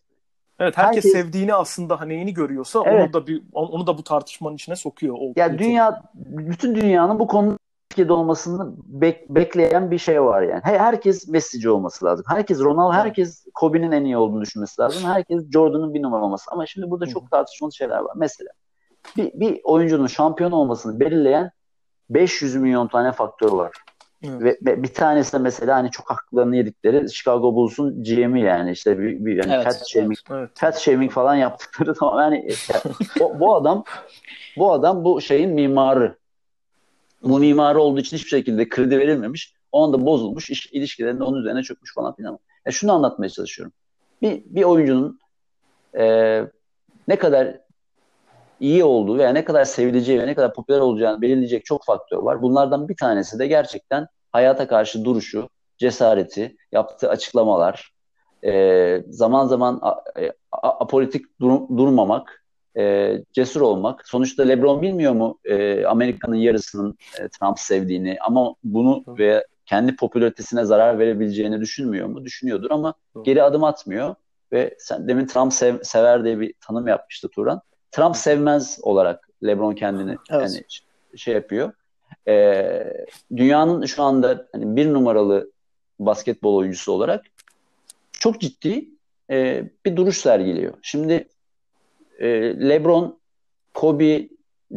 [0.58, 3.04] Evet herkes, herkes sevdiğini aslında hani neyini görüyorsa evet.
[3.04, 5.16] onu da bir onu da bu tartışmanın içine sokuyor.
[5.18, 7.58] O ya yani dünya bütün dünyanın bu konuda
[7.92, 10.60] Türkiye'de olmasını bek, bekleyen bir şey var yani.
[10.62, 12.24] Herkes Messi'ci olması lazım.
[12.28, 15.02] Herkes Ronaldo, herkes Kobe'nin en iyi olduğunu düşünmesi lazım.
[15.04, 16.50] Herkes Jordan'ın bir numara olması.
[16.50, 18.12] Ama şimdi burada çok tartışmalı şeyler var.
[18.16, 18.50] Mesela
[19.16, 21.50] bir, bir oyuncunun şampiyon olmasını belirleyen
[22.10, 23.72] 500 milyon tane faktör var.
[24.24, 24.42] Evet.
[24.42, 28.98] Ve, ve bir tanesi de mesela hani çok haklarını yedikleri Chicago Bulls'un GM'i yani işte
[28.98, 30.50] bir, bir yani evet, fat shaming, evet.
[30.54, 32.48] fat shaming falan yaptıkları tamam yani
[33.20, 33.84] o, bu adam
[34.56, 36.21] bu adam bu şeyin mimarı.
[37.22, 39.54] Bu mimarı olduğu için hiçbir şekilde kredi verilmemiş.
[39.72, 40.50] O anda bozulmuş.
[40.50, 42.38] iş ilişkilerinde onun üzerine çökmüş falan filan.
[42.66, 43.72] Yani şunu anlatmaya çalışıyorum.
[44.22, 45.18] Bir, bir oyuncunun
[45.98, 46.04] e,
[47.08, 47.58] ne kadar
[48.60, 52.42] iyi olduğu veya ne kadar sevileceği ve ne kadar popüler olacağını belirleyecek çok faktör var.
[52.42, 57.92] Bunlardan bir tanesi de gerçekten hayata karşı duruşu, cesareti, yaptığı açıklamalar,
[58.44, 59.80] e, zaman zaman
[60.20, 62.41] e, apolitik dur, durmamak,
[62.76, 64.08] e, cesur olmak.
[64.08, 70.64] Sonuçta LeBron bilmiyor mu e, Amerika'nın yarısının e, Trump sevdiğini ama bunu ve kendi popülaritesine
[70.64, 72.24] zarar verebileceğini düşünmüyor mu?
[72.24, 74.14] Düşünüyordur ama geri adım atmıyor
[74.52, 77.60] ve sen demin Trump sev, sever diye bir tanım yapmıştı Turan.
[77.90, 80.42] Trump sevmez olarak LeBron kendini evet.
[80.42, 80.64] yani
[81.18, 81.72] şey yapıyor.
[82.28, 83.06] Ee,
[83.36, 85.50] dünyanın şu anda hani bir numaralı
[85.98, 87.24] basketbol oyuncusu olarak
[88.12, 88.88] çok ciddi
[89.30, 90.74] e, bir duruş sergiliyor.
[90.82, 91.28] Şimdi
[92.18, 92.28] e,
[92.68, 93.20] LeBron,
[93.74, 94.28] Kobe,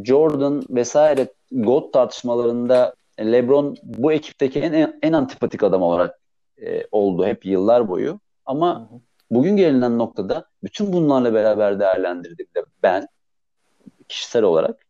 [0.04, 6.20] Jordan vesaire GOAT tartışmalarında LeBron bu ekipteki en, en antipatik adam olarak
[6.62, 8.20] e, oldu hep yıllar boyu.
[8.46, 9.00] Ama hı hı.
[9.32, 13.08] bugün gelinen noktada bütün bunlarla beraber değerlendirdiğimde ben
[14.08, 14.86] kişisel olarak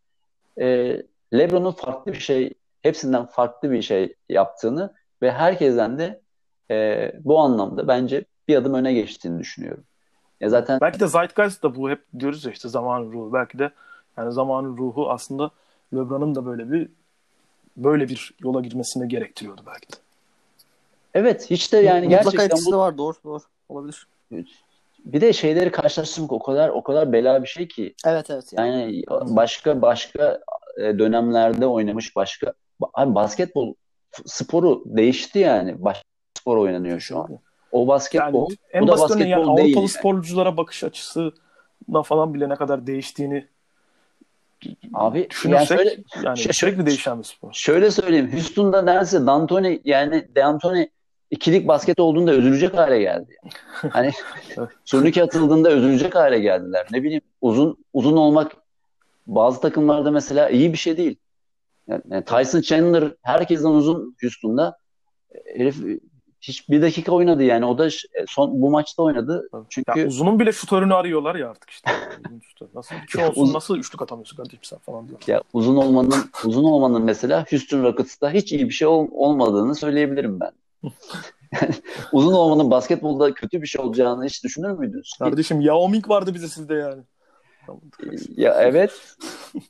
[0.62, 0.98] e,
[1.34, 6.22] LeBron'un farklı bir şey, hepsinden farklı bir şey yaptığını ve herkesten de
[6.72, 9.84] e, bu anlamda bence bir adım öne geçtiğini düşünüyorum.
[10.42, 13.34] Ya zaten belki de Zeitgeist da bu hep diyoruz ya işte zamanın ruhu.
[13.34, 13.72] Belki de
[14.18, 15.52] yani zamanın ruhu aslında
[15.94, 16.90] LeBron'un da böyle bir
[17.78, 19.96] böyle bir yola girmesine gerektiriyordu belki de.
[21.14, 22.78] Evet hiç de yani Mutlaka gerçekten etkisi bu...
[22.78, 24.08] var doğru doğru olabilir.
[25.06, 27.96] Bir de şeyleri karşılaştırmak o kadar o kadar bela bir şey ki.
[28.06, 28.54] Evet evet.
[28.54, 29.04] Yani, yani
[29.36, 30.42] başka başka
[30.78, 32.54] e, dönemlerde oynamış başka
[32.94, 33.74] abi basketbol
[34.26, 35.84] sporu değişti yani.
[35.84, 36.04] Başka
[36.40, 37.40] spor oynanıyor şu an.
[37.76, 38.50] O basketbol.
[38.50, 39.48] Yani, en bu da basketbol yani, değil.
[39.48, 39.90] Avrupalı yani.
[39.90, 41.32] sporculara bakış açısı
[42.04, 43.48] falan bile ne kadar değiştiğini
[44.94, 47.54] Abi düşünürsek yani, şöyle, yani sürekli değişen bir spor.
[47.54, 48.32] Şöyle söyleyeyim.
[48.34, 50.90] Houston'da neredeyse D'Antoni yani D'Antoni
[51.32, 53.38] ikilik basket olduğunda özülecek hale geldi.
[53.44, 53.92] Yani.
[53.94, 54.12] Hani
[54.86, 56.88] turnike atıldığında özülecek hale geldiler.
[56.92, 58.52] Ne bileyim uzun uzun olmak
[59.28, 61.16] bazı takımlarda mesela iyi bir şey değil.
[61.88, 64.78] Yani, yani Tyson Chandler herkesten uzun Houston'da.
[65.58, 65.76] Herif
[66.48, 67.66] hiç bir dakika oynadı yani.
[67.66, 67.90] O da
[68.28, 69.50] son bu maçta oynadı.
[69.70, 71.92] Çünkü ya uzunun bile şutörünü arıyorlar ya artık işte.
[72.76, 73.54] nasıl iki olsun uzun...
[73.54, 75.20] nasıl üçlük atamıyorsun kardeşim sen falan diyor.
[75.28, 80.40] Ya uzun olmanın uzun olmanın mesela Houston Rockets'ta hiç iyi bir şey ol, olmadığını söyleyebilirim
[80.40, 80.52] ben.
[82.12, 85.14] uzun olmanın basketbolda kötü bir şey olacağını hiç düşünür müydünüz?
[85.20, 87.02] Kardeşim Yao Ming vardı bize sizde yani.
[88.38, 89.16] Ya evet.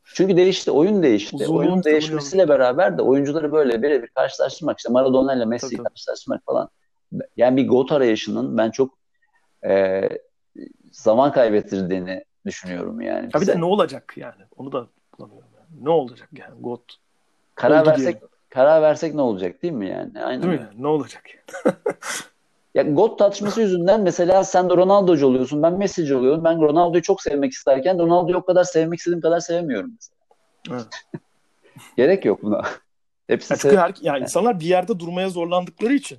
[0.05, 0.71] Çünkü değişti.
[0.71, 1.35] Oyun değişti.
[1.35, 6.69] Uzun oyun değişmesiyle beraber de oyuncuları böyle birebir karşılaştırmak işte Maradona ile Messi'yi karşılaştırmak falan.
[7.37, 8.97] Yani bir GOAT arayışının ben çok
[9.65, 10.09] e,
[10.91, 13.29] zaman kaybettirdiğini düşünüyorum yani.
[13.29, 14.43] Tabii de ne olacak yani?
[14.57, 15.49] Onu da bulamıyorum.
[15.57, 15.85] Yani.
[15.85, 16.81] Ne olacak yani GOAT?
[17.55, 20.23] Karar versek diyelim karar versek ne olacak değil mi yani?
[20.23, 20.67] Aynen değil mi?
[20.77, 21.23] Ne olacak?
[22.75, 26.43] ya GOAT tartışması yüzünden mesela sen de Ronaldo'cu oluyorsun, ben Messi'ci oluyorum.
[26.43, 30.15] Ben Ronaldo'yu çok sevmek isterken Ronaldo'yu o kadar sevmek istediğim kadar sevemiyorum mesela.
[30.71, 31.21] Evet.
[31.97, 32.61] Gerek yok buna.
[33.27, 36.17] Hepsi ya çünkü her, yani insanlar bir yerde durmaya zorlandıkları için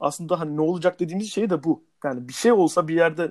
[0.00, 1.82] aslında hani ne olacak dediğimiz şey de bu.
[2.04, 3.30] Yani bir şey olsa bir yerde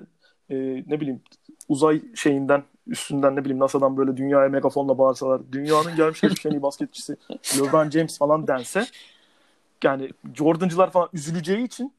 [0.50, 1.22] e, ne bileyim
[1.68, 6.62] uzay şeyinden üstünden ne bileyim NASA'dan böyle dünyaya megafonla bağırsalar dünyanın gelmiş geçmiş en iyi
[6.62, 7.16] basketçisi
[7.58, 8.86] LeBron James falan dense
[9.84, 11.92] yani Jordan'cılar falan üzüleceği için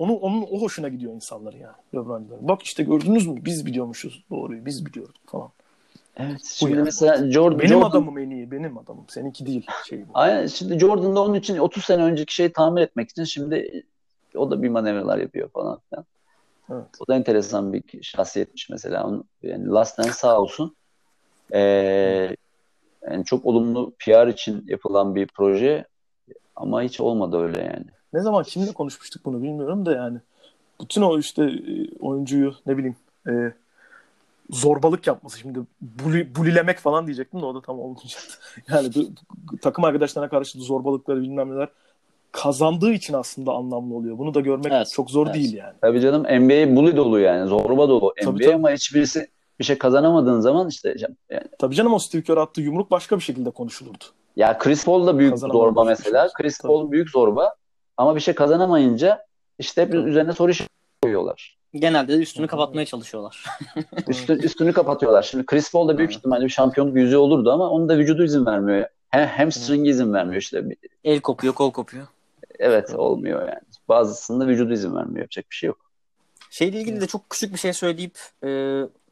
[0.00, 2.48] onu onun o hoşuna gidiyor insanlar yani LeBron'cılar.
[2.48, 5.50] Bak işte gördünüz mü biz biliyormuşuz doğruyu biz biliyoruz falan.
[6.16, 6.44] Evet.
[6.44, 6.82] Şimdi yani.
[6.82, 7.90] mesela Jordan benim Jordan...
[7.90, 9.04] adamım en iyi benim adamım.
[9.08, 10.10] Seninki değil şey bu.
[10.14, 10.46] Aynen.
[10.46, 13.84] Şimdi Jordan da onun için 30 sene önceki şeyi tamir etmek için şimdi
[14.36, 16.04] o da bir manevralar yapıyor falan filan.
[16.70, 16.86] Evet.
[17.00, 19.06] O da enteresan bir şahsiyetmiş mesela.
[19.06, 20.76] Onun, yani Last Dance sağ olsun.
[21.52, 22.36] Ee,
[23.10, 25.84] yani çok olumlu PR için yapılan bir proje
[26.56, 27.99] ama hiç olmadı öyle yani.
[28.12, 30.18] Ne zaman kimle konuşmuştuk bunu bilmiyorum da yani
[30.80, 32.96] bütün o işte e, oyuncuyu ne bileyim
[33.28, 33.32] e,
[34.50, 38.22] zorbalık yapması şimdi buli, bulilemek falan diyecektim de o da tam olmayacak.
[38.68, 41.68] Yani bu, takım arkadaşlarına karşı zorbalıkları bilmem neler
[42.32, 44.18] kazandığı için aslında anlamlı oluyor.
[44.18, 45.34] Bunu da görmek evet, çok zor evet.
[45.34, 45.72] değil yani.
[45.80, 47.48] Tabii canım NBA bully dolu yani.
[47.48, 48.14] Zorba dolu.
[48.22, 48.54] Tabii, NBA tabii.
[48.54, 51.44] ama hiçbirisi bir şey kazanamadığın zaman işte yani.
[51.58, 54.04] Tabii canım o Steve Kerr attığı yumruk başka bir şekilde konuşulurdu.
[54.36, 56.28] Ya Chris Paul da büyük zorba mesela.
[56.28, 56.32] Şey.
[56.34, 56.72] Chris tabii.
[56.72, 57.54] Paul büyük zorba
[57.96, 59.26] ama bir şey kazanamayınca
[59.58, 60.52] işte hep üzerine soru
[61.02, 61.60] koyuyorlar.
[61.74, 63.44] Genelde de üstünü kapatmaya çalışıyorlar.
[64.08, 65.22] Üstü, üstünü kapatıyorlar.
[65.22, 68.46] Şimdi Chris Paul da büyük ihtimalle bir şampiyonluk yüzüğü olurdu ama onun da vücudu izin
[68.46, 68.86] vermiyor.
[69.08, 70.64] Hem hamstring izin vermiyor işte.
[71.04, 72.06] El kopuyor, kol kopuyor.
[72.58, 73.60] Evet olmuyor yani.
[73.88, 75.18] Bazısında vücudu izin vermiyor.
[75.18, 75.90] Yapacak bir şey yok.
[76.50, 78.48] Şeyle ilgili de çok küçük bir şey söyleyip e,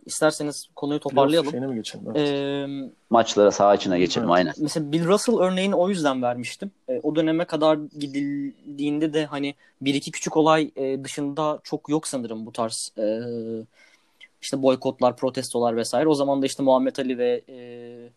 [0.09, 1.51] isterseniz konuyu toparlayalım.
[1.51, 2.07] Şeyine mi geçelim?
[2.15, 2.29] Evet.
[2.29, 4.37] Ee, Maçlara saha içine geçelim evet.
[4.37, 4.55] aynen.
[4.59, 6.71] Mesela Bill Russell örneğini o yüzden vermiştim.
[6.89, 12.09] E, o döneme kadar gidildiğinde de hani bir iki küçük olay e, dışında çok yok
[12.09, 13.21] sanırım bu tarz e,
[14.43, 16.09] işte boykotlar, protestolar vesaire.
[16.09, 18.11] O zaman da işte Muhammed Ali ve e, e,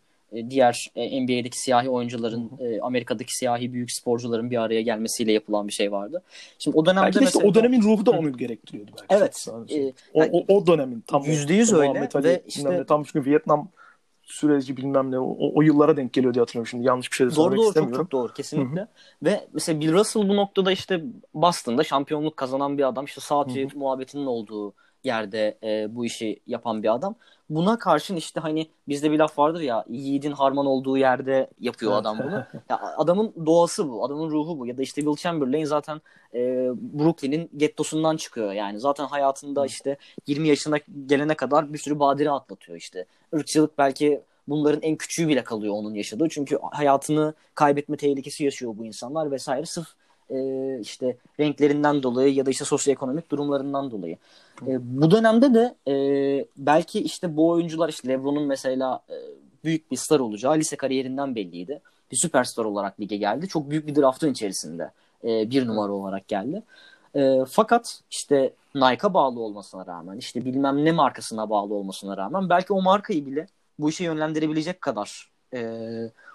[0.49, 5.73] diğer e, NBA'deki siyahi oyuncuların, e, Amerika'daki siyahi büyük sporcuların bir araya gelmesiyle yapılan bir
[5.73, 6.23] şey vardı.
[6.59, 7.47] Şimdi o dönemde belki de mesela...
[7.47, 9.05] o dönemin ruhu da onu gerektiriyordu belki.
[9.09, 9.47] Evet.
[9.69, 13.69] E, o, o, o dönemin tam yüzde yüz öyle ve işte tam çünkü Vietnam
[14.23, 17.35] süreci bilmem ne o, o yıllara denk geliyor diye hatırlıyorum şimdi yanlış bir şey de
[17.35, 17.97] doğru, doğru, istemiyorum.
[17.97, 18.81] Çok, çok doğru kesinlikle.
[18.81, 18.87] Hı-hı.
[19.23, 21.03] Ve mesela Bill Russell bu noktada işte
[21.33, 24.73] Boston'da şampiyonluk kazanan bir adam işte Saatçi muhabbetinin olduğu
[25.03, 27.15] yerde e, bu işi yapan bir adam.
[27.49, 32.19] Buna karşın işte hani bizde bir laf vardır ya yiğidin harman olduğu yerde yapıyor adam
[32.19, 32.45] bunu.
[32.69, 34.67] ya adamın doğası bu, adamın ruhu bu.
[34.67, 36.01] Ya da işte Will Chamberlain zaten
[36.33, 36.39] e,
[36.75, 38.51] Brooklyn'in gettosundan çıkıyor.
[38.51, 39.97] Yani zaten hayatında işte
[40.27, 43.05] 20 yaşına gelene kadar bir sürü badire atlatıyor işte.
[43.33, 46.29] Irkçılık belki bunların en küçüğü bile kalıyor onun yaşadığı.
[46.29, 49.65] Çünkü hayatını kaybetme tehlikesi yaşıyor bu insanlar vesaire.
[49.65, 49.87] Sırf
[50.31, 54.17] e, işte renklerinden dolayı ya da işte sosyoekonomik durumlarından dolayı.
[54.67, 55.95] E, bu dönemde de e,
[56.57, 58.99] belki işte bu oyuncular işte LeBron'un mesela
[59.63, 61.81] büyük bir star olacağı lise kariyerinden belliydi.
[62.11, 63.47] Bir süperstar olarak lige geldi.
[63.47, 64.91] Çok büyük bir draftın içerisinde
[65.23, 66.63] bir numara olarak geldi.
[67.49, 72.81] Fakat işte Nike'a bağlı olmasına rağmen işte bilmem ne markasına bağlı olmasına rağmen belki o
[72.81, 73.47] markayı bile
[73.79, 75.31] bu işe yönlendirebilecek kadar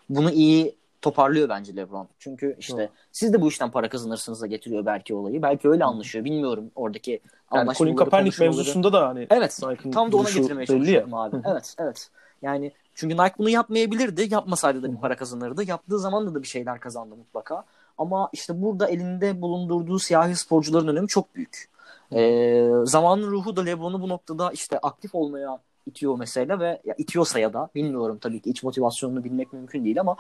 [0.09, 0.77] bunu iyi
[1.07, 2.09] toparlıyor bence LeBron.
[2.19, 2.89] Çünkü işte Doğru.
[3.13, 5.43] siz de bu işten para kazanırsınız da getiriyor belki olayı.
[5.43, 6.25] Belki öyle anlaşıyor.
[6.25, 7.21] Bilmiyorum oradaki
[7.55, 9.59] yani Colin Kaepernick mevzusunda da hani Evet.
[9.63, 11.17] Nike'ın tam da ona getirmeye çalışıyorum ya.
[11.19, 11.37] abi.
[11.51, 12.11] evet, evet.
[12.43, 14.35] Yani çünkü Nike bunu yapmayabilirdi.
[14.35, 15.65] Yapmasaydı da bir para kazanırdı.
[15.69, 17.65] Yaptığı zaman da, da bir şeyler kazandı mutlaka.
[17.99, 21.69] Ama işte burada elinde bulundurduğu siyahi sporcuların önemi çok büyük.
[22.13, 27.39] Ee, zamanın ruhu da LeBron'u bu noktada işte aktif olmaya itiyor mesela ve ya itiyorsa
[27.39, 30.17] ya da bilmiyorum tabii ki iç motivasyonunu bilmek mümkün değil ama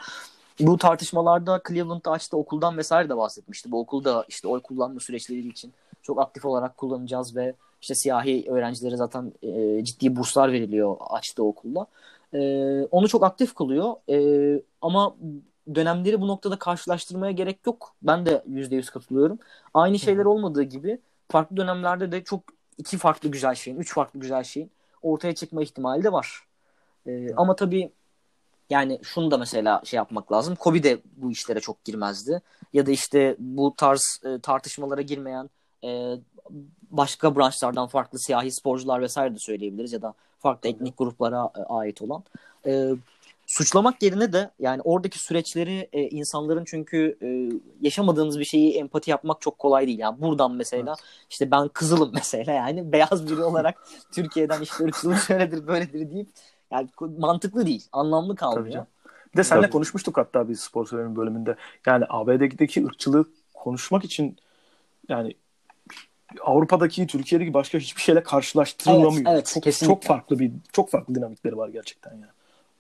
[0.61, 3.73] bu tartışmalarda Cleveland'da açtı okuldan vesaire de bahsetmişti.
[3.73, 8.97] Bu okulda işte oy kullanma süreçleri için çok aktif olarak kullanacağız ve işte siyahi öğrencilere
[8.97, 11.87] zaten e, ciddi burslar veriliyor açtığı okulda.
[12.35, 12.41] E,
[12.91, 13.95] onu çok aktif kılıyor.
[14.09, 15.17] E, ama
[15.75, 17.95] dönemleri bu noktada karşılaştırmaya gerek yok.
[18.03, 19.39] Ben de %100 katılıyorum.
[19.75, 20.99] Aynı şeyler olmadığı gibi
[21.29, 22.41] farklı dönemlerde de çok
[22.79, 24.71] iki farklı güzel şeyin, üç farklı güzel şeyin
[25.03, 26.47] ortaya çıkma ihtimali de var.
[27.07, 27.91] E, ama tabii
[28.71, 30.55] yani şunu da mesela şey yapmak lazım.
[30.55, 32.43] Kobe de bu işlere çok girmezdi.
[32.73, 35.51] Ya da işte bu tarz e, tartışmalara girmeyen
[35.85, 36.15] e,
[36.91, 42.03] başka branşlardan farklı siyahi sporcular vesaire de söyleyebiliriz ya da farklı etnik gruplara e, ait
[42.03, 42.25] olan.
[42.67, 42.91] E,
[43.47, 47.29] suçlamak yerine de yani oradaki süreçleri e, insanların çünkü e,
[47.81, 49.99] yaşamadığınız bir şeyi empati yapmak çok kolay değil.
[49.99, 51.27] Yani buradan mesela evet.
[51.31, 56.29] işte ben kızılım mesela yani beyaz biri olarak Türkiye'den işte ırkçılık şöyledir böyledir deyip
[56.73, 56.89] yani
[57.19, 57.89] mantıklı değil.
[57.93, 58.87] Anlamlı kalmıyor.
[59.33, 59.73] Bir de seninle Tabii.
[59.73, 61.57] konuşmuştuk hatta biz spor söylemin bölümünde.
[61.87, 64.37] Yani ABD'deki ırkçılığı konuşmak için
[65.09, 65.35] yani
[66.41, 69.13] Avrupa'daki, Türkiye'deki başka hiçbir şeyle karşılaştırılamıyor.
[69.13, 69.95] Evet, evet, çok, kesinlikle.
[69.95, 72.25] çok farklı bir çok farklı dinamikleri var gerçekten yani.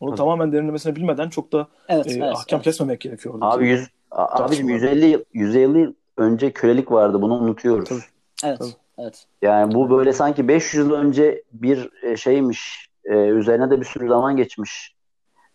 [0.01, 0.18] Onu Tabii.
[0.18, 2.64] tamamen derinlemesine bilmeden çok da evet, e, evet, ahkam evet.
[2.64, 3.34] kesmemek gerekiyor.
[3.41, 7.22] Abi yüz, abicim 150 yıl 150 yıl önce kölelik vardı.
[7.22, 7.89] Bunu unutuyoruz.
[7.89, 8.01] Tabii.
[8.45, 8.59] Evet.
[8.59, 8.70] Tabii.
[8.99, 9.26] Evet.
[9.43, 12.89] Yani bu böyle sanki 500 yıl önce bir e, şeymiş.
[13.07, 14.96] E, üzerine de bir sürü zaman geçmiş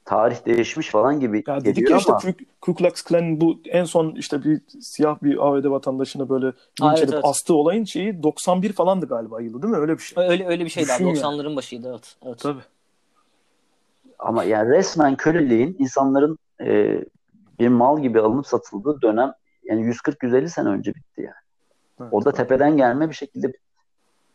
[0.05, 4.15] tarih değişmiş falan gibi ya dedik ya işte Ku, Ku Klux Klan bu en son
[4.15, 6.45] işte bir siyah bir ABD vatandaşına böyle
[6.81, 7.25] linç edip evet.
[7.25, 9.79] astığı olayın şeyi 91 falandı galiba yılı değil mi?
[9.79, 10.23] Öyle bir şey.
[10.23, 10.89] Öyle öyle bir şeydi.
[10.89, 11.55] 90'ların yani.
[11.55, 12.15] başıydı evet.
[12.25, 12.39] evet.
[12.39, 12.61] Tabii.
[14.19, 16.99] Ama yani resmen köleliğin insanların e,
[17.59, 19.33] bir mal gibi alınıp satıldığı dönem
[19.63, 21.33] yani 140-150 sene önce bitti yani.
[22.01, 23.59] Evet, o da tepeden gelme bir şekilde bitti.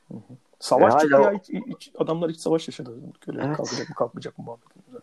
[0.09, 0.37] Hı hı.
[0.67, 1.33] Savaş e çıktı ya.
[1.33, 2.95] Hiç, hiç, adamlar hiç savaş yaşadı.
[3.21, 3.57] Köle evet.
[3.57, 5.03] kalkacak mı kalkmayacak mı muhabbetimiz.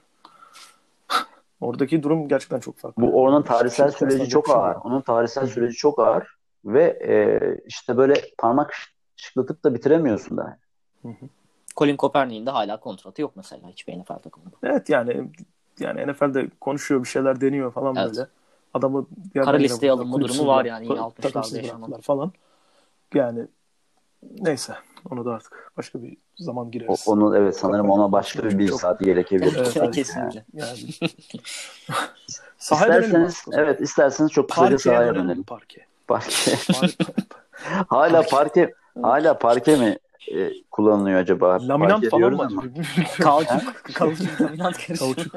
[1.61, 3.01] Oradaki durum gerçekten çok farklı.
[3.03, 4.75] Bu onun tarihsel süreci çok ağır.
[4.83, 6.27] Onun tarihsel süreci çok ağır.
[6.65, 7.15] ve e,
[7.67, 8.73] işte böyle parmak
[9.15, 10.57] şıklatıp da bitiremiyorsun da.
[11.01, 11.25] Hı hı.
[11.77, 14.55] Colin Kaepernick'in de hala kontratı yok mesela hiçbir NFL takımında.
[14.63, 15.29] Evet yani
[15.79, 18.15] yani NFL'de konuşuyor bir şeyler deniyor falan evet.
[18.15, 18.27] böyle.
[18.73, 22.01] Adamı kara listeye alınma durumu var yani yine 60'larda yaşanan.
[22.01, 22.31] falan.
[23.13, 23.47] Yani
[24.39, 24.73] neyse
[25.11, 27.07] onu da artık başka bir zaman gireriz.
[27.07, 29.55] O, onu evet sanırım ona başka bir bir saat gerekebilir.
[29.57, 30.45] Evet, evet, kesinlikle.
[30.53, 30.77] Yani.
[32.59, 35.43] isterseniz evet isterseniz çok kısaca sahaya dönelim.
[35.43, 35.85] Parke.
[36.07, 36.55] Parke.
[37.87, 39.97] hala parke hala parke mi
[40.31, 41.67] e, kullanılıyor acaba?
[41.67, 42.63] Laminant falan mı?
[43.21, 43.83] Kauçuk.
[43.93, 45.35] Kauçuk laminant Kauçuk.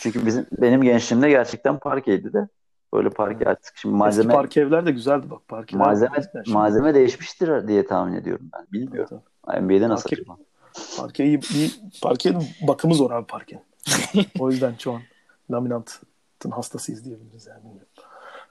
[0.00, 2.48] Çünkü bizim benim gençliğimde gerçekten parkeydi de.
[2.94, 5.86] Böyle parke artık şimdi malzeme Eski parke evler de güzeldi bak parkeler.
[5.86, 6.16] Malzeme
[6.46, 8.66] malzeme değişmiştir diye tahmin ediyorum ben.
[8.72, 9.22] Bilmiyorum.
[9.50, 10.36] Evet, NBA'de nasıl parke, acaba?
[10.96, 11.70] Parke iyi, iyi
[12.02, 13.62] parkenin bakımı zor abi parkenin.
[14.38, 15.00] o yüzden şu an
[15.50, 17.60] laminantın hastasıyız diyebiliriz yani.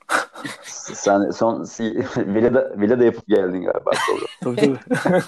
[0.64, 1.64] Sen son
[2.18, 3.92] villa villa da yapıp geldin galiba.
[4.44, 5.22] tabii tabii.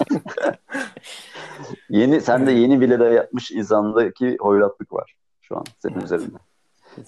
[1.88, 6.38] yeni sen de yeni villa da yapmış insandaki hoyratlık var şu an senin üzerinde.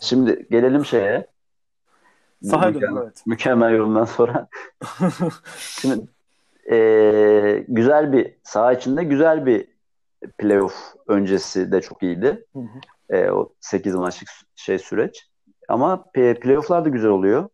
[0.01, 1.32] Şimdi gelelim şeye.
[2.43, 3.23] Saha mükemmel, evet.
[3.27, 4.49] Mükemmel yorumdan sonra.
[5.57, 6.07] Şimdi
[6.71, 9.69] e, güzel bir saha içinde güzel bir
[10.39, 10.75] playoff
[11.09, 12.47] öncesi de çok iyiydi.
[12.53, 13.17] Hı hı.
[13.17, 15.29] E, o 8 maçlık şey süreç.
[15.69, 17.49] Ama playoff'lar da güzel oluyor.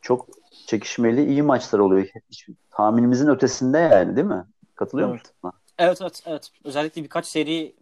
[0.00, 0.28] Çok
[0.66, 2.06] çekişmeli, iyi maçlar oluyor.
[2.30, 4.44] Hiç, tahminimizin ötesinde yani değil mi?
[4.74, 5.32] Katılıyor evet.
[5.42, 5.58] musun?
[5.78, 6.50] Evet evet evet.
[6.64, 7.74] Özellikle birkaç seri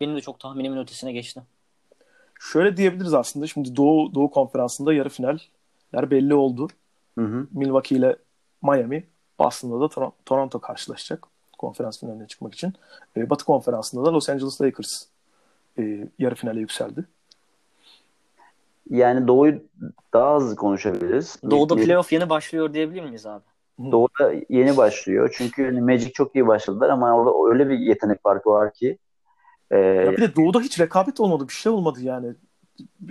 [0.00, 1.42] benim de çok tahminimin ötesine geçti.
[2.40, 3.46] Şöyle diyebiliriz aslında.
[3.46, 5.10] Şimdi Doğu Doğu Konferansı'nda yarı
[5.90, 6.68] finaller belli oldu.
[7.18, 7.46] Hı hı.
[7.52, 8.16] Milwaukee ile
[8.62, 9.06] Miami.
[9.38, 11.26] Boston'da da Tor- Toronto karşılaşacak
[11.58, 12.72] konferans finaline çıkmak için.
[13.16, 15.02] E, Batı Konferansı'nda da Los Angeles Lakers
[15.78, 17.04] e, yarı finale yükseldi.
[18.90, 19.62] Yani Doğu'yu
[20.12, 21.38] daha hızlı konuşabiliriz.
[21.50, 23.44] Doğu'da playoff yeni başlıyor diyebilir miyiz abi?
[23.78, 25.34] Doğu'da yeni başlıyor.
[25.38, 28.98] Çünkü hani Magic çok iyi başladılar ama orada öyle bir yetenek farkı var ki.
[29.70, 31.48] E, ya bir de Doğu'da hiç rekabet olmadı.
[31.48, 32.34] Bir şey olmadı yani.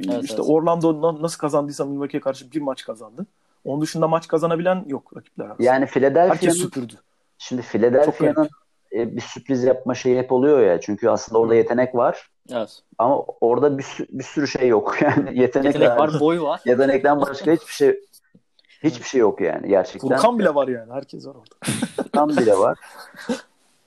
[0.09, 0.49] Evet, işte evet.
[0.49, 3.25] Orlando nasıl kazandıysa Milwaukee'ye karşı bir maç kazandı.
[3.65, 5.63] Onun dışında maç kazanabilen yok rakipler arasında.
[5.63, 6.93] Yani Philadelphia'nın Herkes süpürdü.
[7.37, 8.49] Şimdi Philadelphia'nın
[8.91, 10.81] e, bir sürpriz yapma şeyi hep oluyor ya.
[10.81, 12.29] Çünkü aslında orada yetenek var.
[12.51, 12.79] Evet.
[12.97, 14.97] Ama orada bir, bir sürü şey yok.
[15.01, 16.61] Yani yetenek, yetenek var, boy var.
[16.65, 17.99] Yetenekten başka hiçbir şey
[18.83, 20.09] hiçbir şey yok yani gerçekten.
[20.09, 20.93] Furkan bile var yani.
[20.93, 21.55] Herkes var orada.
[22.03, 22.79] Furkan bile var.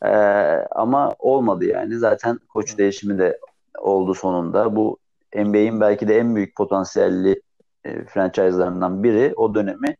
[0.05, 1.99] Ee, ama olmadı yani.
[1.99, 3.39] Zaten koç değişimi de
[3.79, 4.77] oldu sonunda.
[4.77, 4.99] Bu
[5.35, 7.43] NBA'in belki de en büyük potansiyelli
[7.85, 9.97] e, franchise'larından biri o dönemi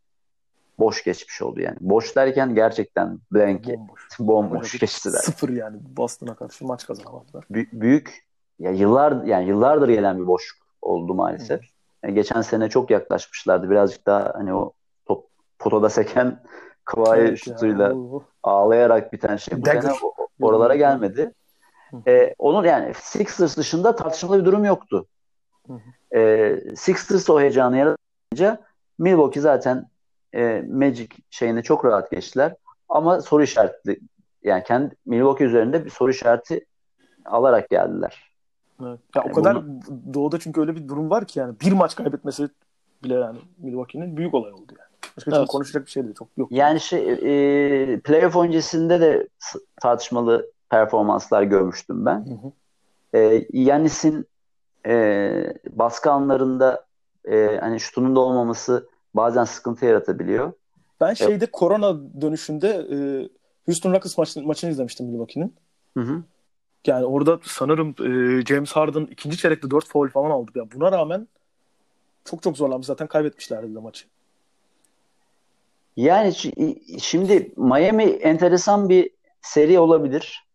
[0.79, 1.77] boş geçmiş oldu yani.
[1.81, 5.19] Boş derken gerçekten blank, bomboş, bomboş geçtiler.
[5.19, 7.45] Sıfır yani Boston'a karşı maç kazanamadılar.
[7.49, 8.25] B- büyük
[8.59, 11.61] ya yıllar yani yıllardır gelen bir boşluk oldu maalesef.
[12.03, 13.69] Yani geçen sene çok yaklaşmışlardı.
[13.69, 14.73] Birazcık daha hani o
[15.05, 15.25] top,
[15.59, 16.43] potoda seken
[16.85, 17.95] Kawhi evet şutuyla ya.
[18.43, 19.61] ağlayarak biten şey.
[19.61, 19.81] Bu Dagger.
[19.81, 19.93] sene
[20.41, 21.33] oralara gelmedi.
[22.07, 25.05] Ee, onun yani Sixers dışında tartışmalı bir durum yoktu.
[26.15, 28.61] Ee, Sixers o heyecanı yaratınca
[28.99, 29.87] Milwaukee zaten
[30.35, 32.55] e, Magic şeyinde çok rahat geçtiler.
[32.89, 33.99] Ama soru işaretli
[34.43, 36.65] yani kendi Milwaukee üzerinde bir soru işareti
[37.25, 38.31] alarak geldiler.
[38.81, 38.99] Evet.
[39.15, 39.81] Ya yani o kadar bunu...
[40.13, 42.49] doğuda çünkü öyle bir durum var ki yani bir maç kaybetmesi
[43.03, 45.13] bile yani Milwaukee'nin büyük olay oldu yani.
[45.17, 45.47] Başka evet.
[45.47, 46.51] konuşacak bir şey de çok yok.
[46.51, 49.27] Yani şey e, playoff öncesinde de
[49.81, 52.25] tartışmalı performanslar görmüştüm ben.
[52.25, 52.51] Hı hı.
[53.17, 54.25] E, Yanis'in
[54.87, 56.85] e, baskı anlarında
[57.25, 60.53] e, hani şutunun da olmaması bazen sıkıntı yaratabiliyor.
[61.01, 61.51] Ben şeyde evet.
[61.51, 62.97] korona dönüşünde e,
[63.65, 65.55] Houston Rockets maçını, maçını izlemiştim Milwaukee'nin.
[65.97, 66.23] Hı hı.
[66.87, 70.51] Yani orada sanırım e, James Harden ikinci çeyrekte 4 foul falan aldı.
[70.55, 71.27] Yani buna rağmen
[72.25, 72.87] çok çok zorlanmış.
[72.87, 74.05] Zaten kaybetmişlerdi de maçı.
[75.95, 76.33] Yani
[77.01, 79.09] şimdi Miami enteresan bir
[79.41, 80.45] seri olabilir.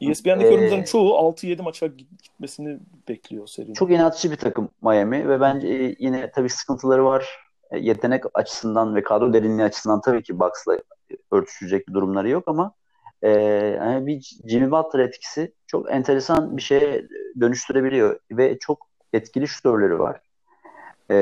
[0.00, 2.78] ESPN'deki ee, yorumcuların çoğu 6-7 maça gitmesini
[3.08, 3.74] bekliyor serinin.
[3.74, 7.26] Çok inatçı bir takım Miami ve bence yine tabii sıkıntıları var.
[7.70, 10.78] E, yetenek açısından ve kadro derinliği açısından tabii ki Bucks'la
[11.30, 12.74] örtüşecek bir durumları yok ama
[13.22, 17.08] e, yani bir Jimmy Butler etkisi çok enteresan bir şeye
[17.40, 20.20] dönüştürebiliyor ve çok etkili şutörleri var.
[21.10, 21.16] E,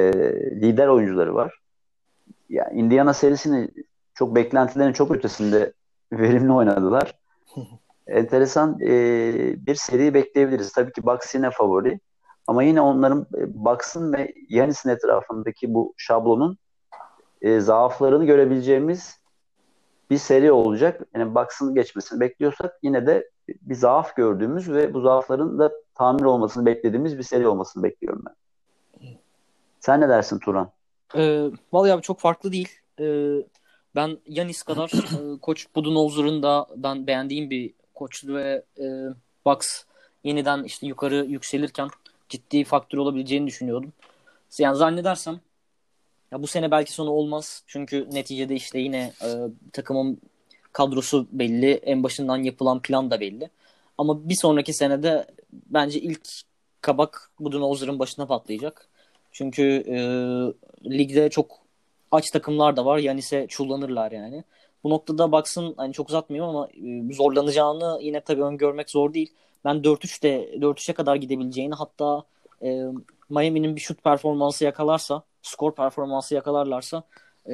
[0.61, 1.59] lider oyuncuları var.
[2.49, 3.69] Yani Indiana serisini
[4.15, 5.73] çok beklentilerin çok ötesinde
[6.13, 7.15] verimli oynadılar.
[8.13, 8.93] enteresan e,
[9.67, 10.73] bir seri bekleyebiliriz.
[10.73, 12.01] Tabii ki Bucks yine favori.
[12.47, 16.59] Ama yine onların e, Bucks'ın ve Yanis'in etrafındaki bu şablonun
[17.43, 19.23] e, zaaflarını görebileceğimiz
[20.11, 21.01] bir seri olacak.
[21.15, 23.31] Yani Bucks'ın geçmesini bekliyorsak yine de
[23.63, 28.35] bir zaaf gördüğümüz ve bu zaafların da tamir olmasını beklediğimiz bir seri olmasını bekliyorum ben.
[29.81, 30.71] Sen ne dersin Turan?
[31.17, 32.69] Ee, vallahi abi çok farklı değil.
[33.01, 33.37] e,
[33.95, 38.85] ben Yanis kadar e, Koç Budenholzer'ın da ben beğendiğim bir koçtu ve e,
[39.47, 39.85] Bucks
[40.25, 41.89] yeniden işte yukarı yükselirken
[42.29, 43.93] ciddi faktör olabileceğini düşünüyordum.
[44.59, 45.41] Yani zannedersem
[46.33, 47.63] ya bu sene belki sonu olmaz.
[47.67, 49.29] Çünkü neticede işte yine e,
[49.73, 50.21] takımın
[50.73, 51.73] kadrosu belli.
[51.73, 53.51] En başından yapılan plan da belli.
[53.99, 56.29] Ama bir sonraki senede bence ilk
[56.81, 58.89] kabak Budenholzer'ın başına patlayacak.
[59.33, 59.97] Çünkü e,
[60.91, 61.59] ligde çok
[62.11, 62.99] aç takımlar da var.
[62.99, 64.45] Yani ise çullanırlar yani.
[64.85, 69.33] Bu noktada baksın hani çok uzatmıyor ama e, zorlanacağını yine tabii öngörmek zor değil.
[69.65, 72.23] Ben 4-3'te 4-3'e kadar gidebileceğini hatta
[72.63, 72.83] e,
[73.31, 77.03] Miami'nin bir şut performansı yakalarsa, skor performansı yakalarlarsa
[77.47, 77.53] e,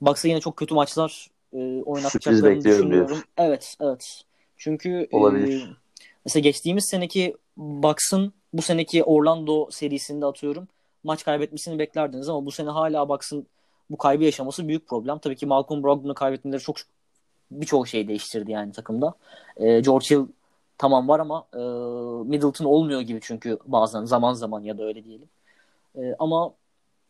[0.00, 2.90] Bucks'a yine çok kötü maçlar e, oynatacaklarını düşünüyorum.
[2.90, 3.24] Diyorsun.
[3.36, 4.22] Evet, evet.
[4.56, 5.62] Çünkü Olabilir.
[5.62, 5.66] E,
[6.24, 10.68] mesela geçtiğimiz seneki Bucks'ın bu seneki Orlando serisinde atıyorum
[11.04, 13.46] maç kaybetmesini beklerdiniz ama bu sene hala Bucks'ın
[13.90, 15.18] bu kaybı yaşaması büyük problem.
[15.18, 16.76] Tabii ki Malcolm Brogdon'u kaybetmeleri çok
[17.50, 19.14] birçok şey değiştirdi yani takımda.
[19.56, 20.26] E, George Hill
[20.78, 21.58] tamam var ama e,
[22.28, 25.28] Middleton olmuyor gibi çünkü bazen zaman zaman ya da öyle diyelim.
[25.96, 26.54] E, ama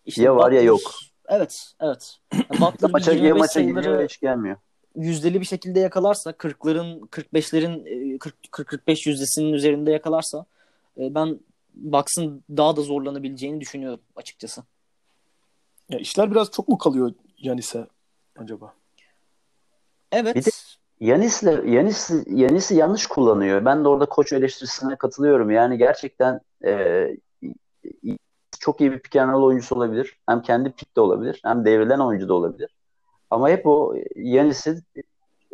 [0.07, 0.81] işte ya var ya yok.
[1.29, 2.17] Evet, evet.
[2.35, 4.57] Yani Butler maça, 25 maça sayıları hiç gelmiyor.
[4.97, 10.45] Yüzdeli bir şekilde yakalarsa 40'ların 45'lerin 40-45 yüzdesinin üzerinde yakalarsa
[10.99, 11.41] e, ben
[11.75, 14.63] Bucks'ın daha da zorlanabileceğini düşünüyorum açıkçası.
[15.91, 17.87] Ya işler biraz çok mu kalıyor Yanis'e
[18.39, 18.75] acaba?
[20.13, 20.37] Evet.
[20.37, 20.51] Bir de
[21.01, 23.65] Yanis'le Yanis Yanis'i yanlış kullanıyor.
[23.65, 25.51] Ben de orada koç eleştirisine katılıyorum.
[25.51, 27.07] Yani gerçekten e,
[28.61, 30.19] çok iyi bir pick and roll oyuncusu olabilir.
[30.27, 31.41] Hem kendi pick de olabilir.
[31.45, 32.77] Hem devrilen oyuncu da olabilir.
[33.31, 34.83] Ama hep o Yanis'i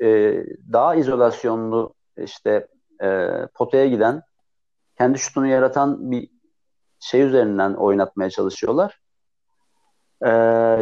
[0.03, 2.66] e, daha izolasyonlu işte
[3.03, 4.22] e, potaya giden
[4.99, 6.28] kendi şutunu yaratan bir
[7.01, 9.01] şey üzerinden oynatmaya çalışıyorlar.
[10.22, 10.30] Ee,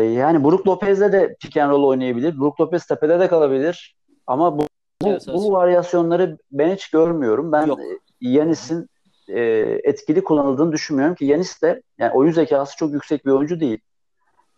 [0.02, 2.38] yani Brook Lopez'le de pick and roll oynayabilir.
[2.38, 3.96] Brook Lopez tepede de kalabilir.
[4.26, 4.66] Ama bu,
[5.02, 7.52] bu, evet, bu varyasyonları ben hiç görmüyorum.
[7.52, 7.78] Ben Yok.
[8.20, 8.88] Yanis'in
[9.28, 9.40] e,
[9.84, 13.78] etkili kullanıldığını düşünmüyorum ki Yanis de yani oyun zekası çok yüksek bir oyuncu değil.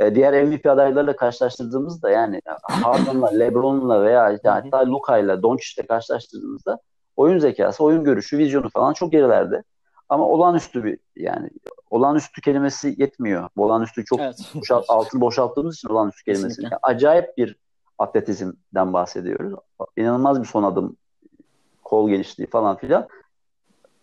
[0.01, 6.79] E, diğer MVP adaylarıyla karşılaştırdığımızda yani Harden'la, LeBron'la veya hatta Luka'yla, Doncic'le karşılaştırdığımızda
[7.17, 9.63] oyun zekası, oyun görüşü, vizyonu falan çok gerilerde.
[10.09, 11.51] Ama olağanüstü bir yani
[11.91, 13.49] olağanüstü kelimesi yetmiyor.
[13.57, 14.51] Olağanüstü çok evet.
[14.55, 16.63] boşalt, altını boşalttığımız için olağanüstü kelimesi.
[16.63, 17.57] Yani acayip bir
[17.99, 19.55] atletizmden bahsediyoruz.
[19.97, 20.97] İnanılmaz bir son adım,
[21.85, 23.09] kol genişliği falan filan.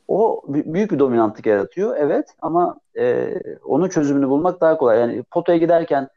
[0.07, 1.97] O büyük bir dominantlık yaratıyor.
[1.97, 3.35] Evet ama e,
[3.65, 4.99] onun çözümünü bulmak daha kolay.
[4.99, 6.09] Yani potaya giderken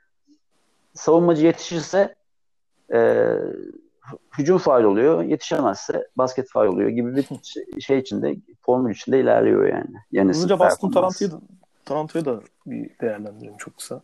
[0.94, 2.14] savunmacı yetişirse
[2.92, 3.32] e,
[4.38, 5.22] hücum faal oluyor.
[5.22, 7.26] Yetişemezse basket faal oluyor gibi bir
[7.80, 8.36] şey içinde,
[8.66, 9.94] formül içinde ilerliyor yani.
[10.12, 11.40] yani Hızlıca Boston Toronto'yu da,
[11.84, 14.00] Toronto'yu da bir değerlendirelim çok kısa.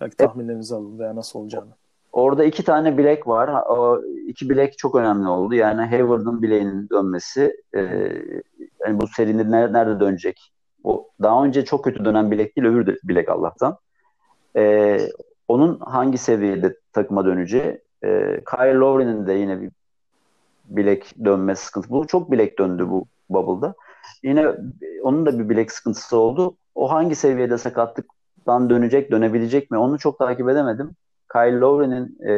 [0.00, 1.70] Belki tahminlerinizi alın veya nasıl olacağını.
[2.12, 3.64] Orada iki tane bilek var.
[3.68, 5.54] O iki bilek çok önemli oldu.
[5.54, 7.80] Yani Hayward'ın bileğinin dönmesi e,
[8.86, 10.52] yani bu serinin nerede dönecek?
[10.84, 13.78] O daha önce çok kötü dönen bilek değil, öbür bilek Allah'tan.
[14.56, 14.98] E,
[15.48, 19.70] onun hangi seviyede takıma döneceği e, Kyle Lowry'nin de yine bir
[20.64, 21.90] bilek dönme sıkıntı.
[21.90, 23.74] Bu çok bilek döndü bu bubble'da.
[24.22, 24.54] Yine
[25.02, 26.56] onun da bir bilek sıkıntısı oldu.
[26.74, 29.78] O hangi seviyede sakatlıktan dönecek, dönebilecek mi?
[29.78, 30.90] Onu çok takip edemedim.
[31.32, 32.32] Kyle Lowry'nin e,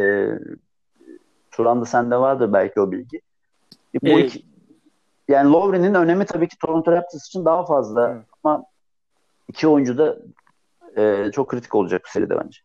[1.50, 3.16] Turan'da sende vardır belki o bilgi.
[3.94, 4.34] E, bu evet.
[4.34, 4.46] iki,
[5.28, 8.24] yani Lowry'nin önemi tabii ki Toronto Raptors için daha fazla evet.
[8.44, 8.64] ama
[9.48, 10.18] iki oyuncu da
[10.96, 12.60] e, çok kritik olacak bu seride bence.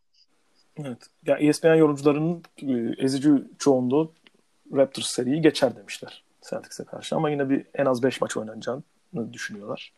[0.77, 1.07] Evet.
[1.25, 3.29] Ya yani ESPN yorumcularının e, ezici
[3.59, 4.13] çoğunluğu
[4.73, 8.83] Raptors seriyi geçer demişler Celtics'e karşı ama yine bir en az 5 maç oynanacağını
[9.33, 9.93] düşünüyorlar.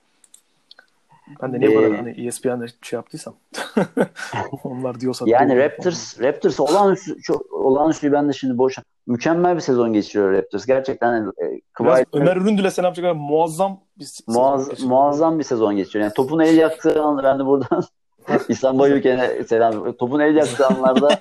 [1.41, 3.35] Ben de niye ee, böyle hani ESPN'de şey yaptıysam
[4.63, 6.27] onlar diyorsa yani Raptors onlar.
[6.27, 10.65] Raptors olağanüstü çok olağanüstü ben de şimdi boş mükemmel bir sezon geçiriyor Raptors.
[10.65, 16.03] Gerçekten e, Kıvayet, Ömer Üründül'e selam yapacak muazzam bir muaz, muazzam bir sezon geçiriyor.
[16.03, 17.83] Yani topun el yaktığı an ben de buradan
[18.49, 19.93] İhsan Bayülken'e selam.
[19.93, 21.09] Topun el yaktığı anlarda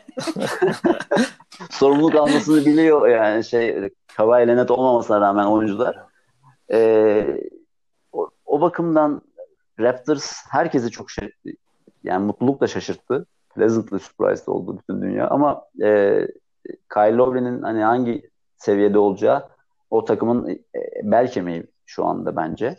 [1.70, 5.96] sorumluluk almasını biliyor yani şey Kawhi Leonard olmamasına rağmen oyuncular.
[6.72, 7.38] Ee,
[8.52, 9.22] o, bakımdan
[9.80, 11.32] Raptors herkesi çok şey,
[12.04, 13.26] yani mutlulukla şaşırttı.
[13.54, 15.28] Pleasantly surprised oldu bütün dünya.
[15.28, 16.20] Ama e,
[16.92, 19.48] Kyle Lowry'nin hani hangi seviyede olacağı
[19.90, 20.58] o takımın e,
[21.02, 22.76] bel kemiği şu anda bence.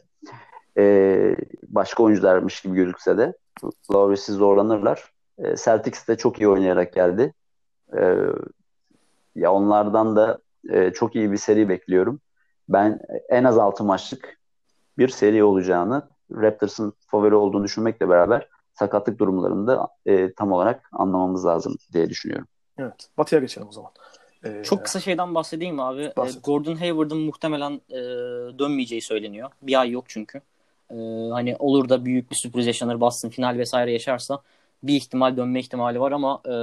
[0.78, 1.36] E,
[1.68, 3.34] başka oyuncularmış gibi gözükse de
[3.94, 5.14] Lowry'siz zorlanırlar.
[5.38, 7.34] E, Celtics de çok iyi oynayarak geldi.
[7.98, 8.16] E,
[9.36, 12.20] ya onlardan da e, çok iyi bir seri bekliyorum.
[12.70, 13.00] Ben
[13.30, 14.43] en az 6 maçlık
[14.98, 21.76] bir seri olacağını Raptors'ın favori olduğunu düşünmekle beraber sakatlık durumlarında e, tam olarak anlamamız lazım
[21.94, 22.48] diye düşünüyorum.
[22.78, 23.10] Evet.
[23.18, 23.92] Batı'ya geçelim o zaman.
[24.46, 26.02] Ee, Çok kısa şeyden bahsedeyim abi.
[26.02, 26.44] Ee, Bahset.
[26.44, 28.00] Gordon Hayward'ın muhtemelen e,
[28.60, 29.50] dönmeyeceği söyleniyor.
[29.62, 30.42] Bir ay yok çünkü.
[30.92, 30.96] E,
[31.32, 34.42] hani olur da büyük bir sürpriz yaşanır Boston final vesaire yaşarsa
[34.84, 36.54] bir ihtimal dönme ihtimali var ama e,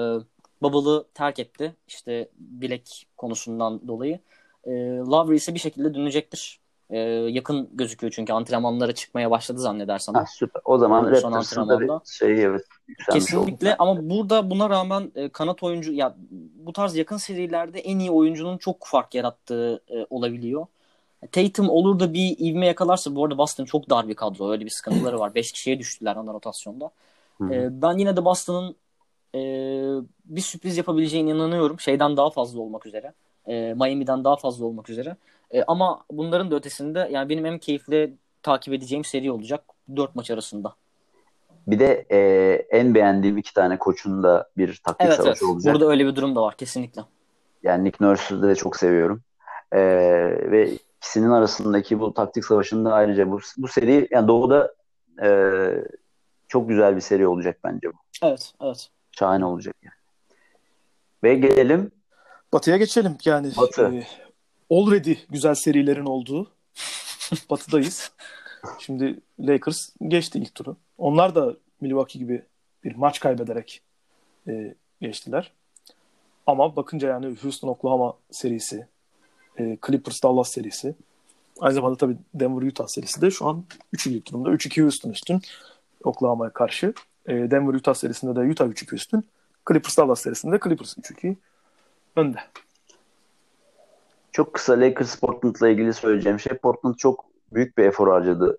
[0.62, 1.74] Bubble'ı terk etti.
[1.88, 4.18] İşte bilek konusundan dolayı.
[4.64, 6.60] E, Lowry ise bir şekilde dönecektir.
[6.90, 6.98] E,
[7.30, 10.14] yakın gözüküyor çünkü antrenmanlara çıkmaya başladı zannedersem.
[10.14, 10.62] Ha, süper.
[10.64, 12.00] O zaman son antrenmanda.
[12.04, 12.64] Şey, evet,
[13.12, 13.76] Kesinlikle oldu.
[13.78, 16.16] ama burada buna rağmen e, kanat oyuncu ya
[16.54, 20.66] bu tarz yakın serilerde en iyi oyuncunun çok fark yarattığı e, olabiliyor.
[21.32, 24.50] Tatum olur da bir ivme yakalarsa bu arada Boston çok dar bir kadro.
[24.50, 25.34] Öyle bir sıkıntıları var.
[25.34, 26.90] 5 kişiye düştüler ana rotasyonda.
[27.50, 28.76] E, ben yine de Boston'ın
[29.34, 29.40] e,
[30.24, 31.80] bir sürpriz yapabileceğine inanıyorum.
[31.80, 33.12] Şeyden daha fazla olmak üzere.
[33.46, 35.16] E, Miami'den daha fazla olmak üzere.
[35.50, 39.64] E, ama bunların da ötesinde yani benim en keyifli takip edeceğim seri olacak.
[39.96, 40.74] Dört maç arasında.
[41.66, 42.18] Bir de e,
[42.70, 45.54] en beğendiğim iki tane koçun da bir taktik evet, savaşı evet.
[45.54, 45.74] olacak.
[45.74, 47.02] Burada öyle bir durum da var kesinlikle.
[47.62, 49.22] Yani Nick Nurse'ü de çok seviyorum.
[49.72, 49.80] E,
[50.50, 50.70] ve
[51.00, 54.74] ikisinin arasındaki bu taktik savaşında ayrıca bu, bu seri yani Doğu'da
[55.22, 55.28] e,
[56.48, 57.96] çok güzel bir seri olacak bence bu.
[58.22, 58.88] Evet, evet.
[59.12, 59.94] Şahane olacak yani.
[61.24, 61.90] Ve gelelim
[62.52, 63.16] Batı'ya geçelim.
[63.24, 63.94] Yani Batı.
[63.94, 64.06] E,
[64.70, 66.50] already güzel serilerin olduğu
[67.50, 68.12] Batı'dayız.
[68.78, 70.76] Şimdi Lakers geçti ilk turu.
[70.98, 72.42] Onlar da Milwaukee gibi
[72.84, 73.82] bir maç kaybederek
[74.48, 75.52] e, geçtiler.
[76.46, 78.86] Ama bakınca yani Houston Oklahoma serisi,
[79.58, 80.94] e, Clippers Dallas serisi,
[81.60, 84.06] aynı zamanda tabii Denver Utah serisi de şu an 3.
[84.06, 84.50] ilk turunda.
[84.50, 85.40] 3-2 Houston üstün
[86.04, 86.94] Oklahoma'ya karşı.
[87.26, 89.24] E, Denver Utah serisinde de Utah 3-2 üstün.
[89.68, 91.36] Clippers Dallas serisinde Clippers 3-2
[92.16, 92.38] önde.
[94.32, 98.58] Çok kısa Lakers Portland'la ilgili söyleyeceğim şey Portland çok büyük bir efor harcadı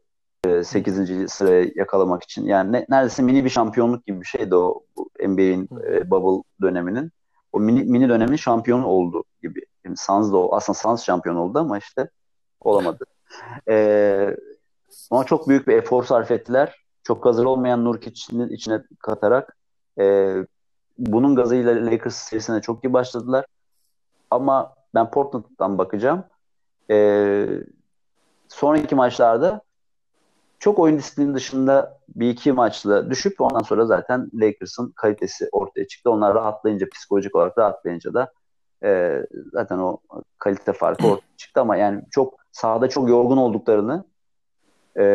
[0.64, 1.12] 8.
[1.12, 2.46] E, sıraya yakalamak için.
[2.46, 4.84] Yani ne, neredeyse mini bir şampiyonluk gibi bir şeydi o
[5.28, 7.12] NBA'in e, bubble döneminin.
[7.52, 9.62] O mini, mini dönemin şampiyonu oldu gibi.
[9.86, 12.10] Yani Suns da o, aslında Suns şampiyon oldu ama işte
[12.62, 13.06] olamadı.
[13.70, 14.38] e,
[15.12, 16.76] ama çok büyük bir efor sarf ettiler.
[17.04, 19.58] Çok hazır olmayan Nurkic'in içine katarak
[20.00, 20.36] e,
[20.98, 23.46] bunun gazıyla Lakers serisine çok iyi başladılar.
[24.32, 26.24] Ama ben Portland'dan bakacağım.
[26.90, 27.48] Ee,
[28.48, 29.62] sonraki maçlarda
[30.60, 36.12] çok oyun disiplini dışında bir iki maçla düşüp ondan sonra zaten Lakers'ın kalitesi ortaya çıktı.
[36.12, 38.32] Onlar rahatlayınca, psikolojik olarak rahatlayınca da
[38.84, 39.22] e,
[39.54, 39.98] zaten o
[40.38, 44.04] kalite farkı ortaya çıktı ama yani çok sahada çok yorgun olduklarını
[44.96, 45.06] e,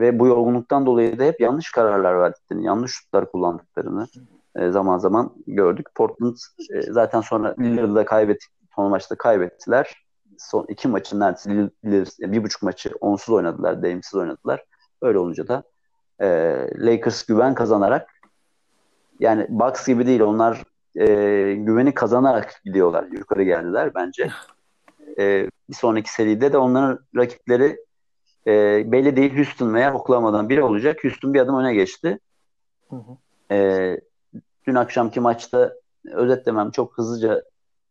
[0.00, 4.06] ve bu yorgunluktan dolayı da hep yanlış kararlar verdiklerini, yanlış şutlar kullandıklarını
[4.56, 5.86] e, zaman zaman gördük.
[5.94, 6.36] Portland
[6.70, 8.50] e, zaten sonra Lillard'da kaybettik.
[8.76, 10.04] Son maçta kaybettiler.
[10.38, 14.64] Son iki maçın neredeyse bir buçuk maçı onsuz oynadılar, Dame'siz oynadılar.
[15.02, 15.62] Öyle olunca da
[16.20, 16.26] e,
[16.76, 18.10] Lakers güven kazanarak
[19.20, 20.64] yani Bucks gibi değil onlar
[20.96, 21.06] e,
[21.54, 23.04] güveni kazanarak gidiyorlar.
[23.04, 24.30] Yukarı geldiler bence.
[25.18, 27.76] E, bir sonraki seride de onların rakipleri
[28.46, 28.52] e,
[28.92, 31.04] belli değil Houston veya Oklahoma'dan biri olacak.
[31.04, 32.18] Houston bir adım öne geçti.
[32.90, 33.16] Hı hı.
[33.54, 34.00] E,
[34.66, 35.72] dün akşamki maçta
[36.12, 37.42] özetlemem çok hızlıca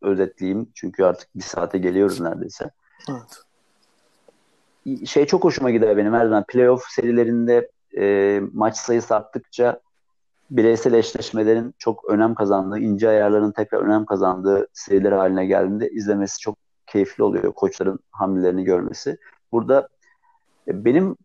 [0.01, 0.69] özetleyeyim.
[0.73, 2.71] Çünkü artık bir saate geliyoruz neredeyse.
[3.09, 3.41] Evet.
[5.07, 6.45] Şey çok hoşuma gider benim her zaman.
[6.47, 9.79] Playoff serilerinde e, maç sayısı arttıkça
[10.51, 16.57] bireysel eşleşmelerin çok önem kazandığı, ince ayarların tekrar önem kazandığı seriler haline geldiğinde izlemesi çok
[16.87, 17.53] keyifli oluyor.
[17.53, 19.17] Koçların hamlelerini görmesi.
[19.51, 19.87] Burada
[20.67, 21.17] e, benim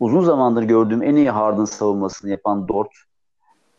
[0.00, 2.90] uzun zamandır gördüğüm en iyi Harden savunmasını yapan Dort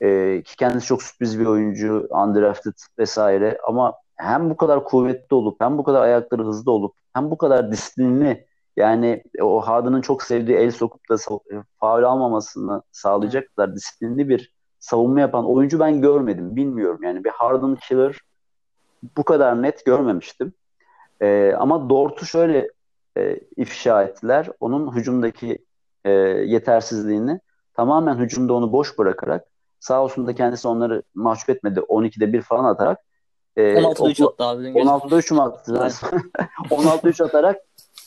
[0.02, 5.62] e, ki kendisi çok sürpriz bir oyuncu, undrafted vesaire ama hem bu kadar kuvvetli olup
[5.62, 8.46] hem bu kadar ayakları hızlı olup hem bu kadar disiplinli
[8.78, 11.16] yani o Harden'ın çok sevdiği el sokup da
[11.80, 16.56] faul almamasını sağlayacak kadar disiplinli bir savunma yapan oyuncu ben görmedim.
[16.56, 18.20] Bilmiyorum yani bir Harden killer
[19.18, 20.54] bu kadar net görmemiştim.
[21.22, 22.70] Ee, ama Dort'u şöyle
[23.18, 24.50] e, ifşa ettiler.
[24.60, 25.66] Onun hücumdaki
[26.06, 27.40] e, yetersizliğini
[27.74, 29.46] tamamen hücumda onu boş bırakarak
[29.80, 31.80] sağ olsun da kendisi onları mahcup etmedi.
[31.80, 33.00] 12'de bir falan atarak
[33.58, 34.64] e, 16'da 3 attı abi.
[34.64, 35.74] 16'da 3 mü attı?
[36.70, 37.58] 16'da 3 atarak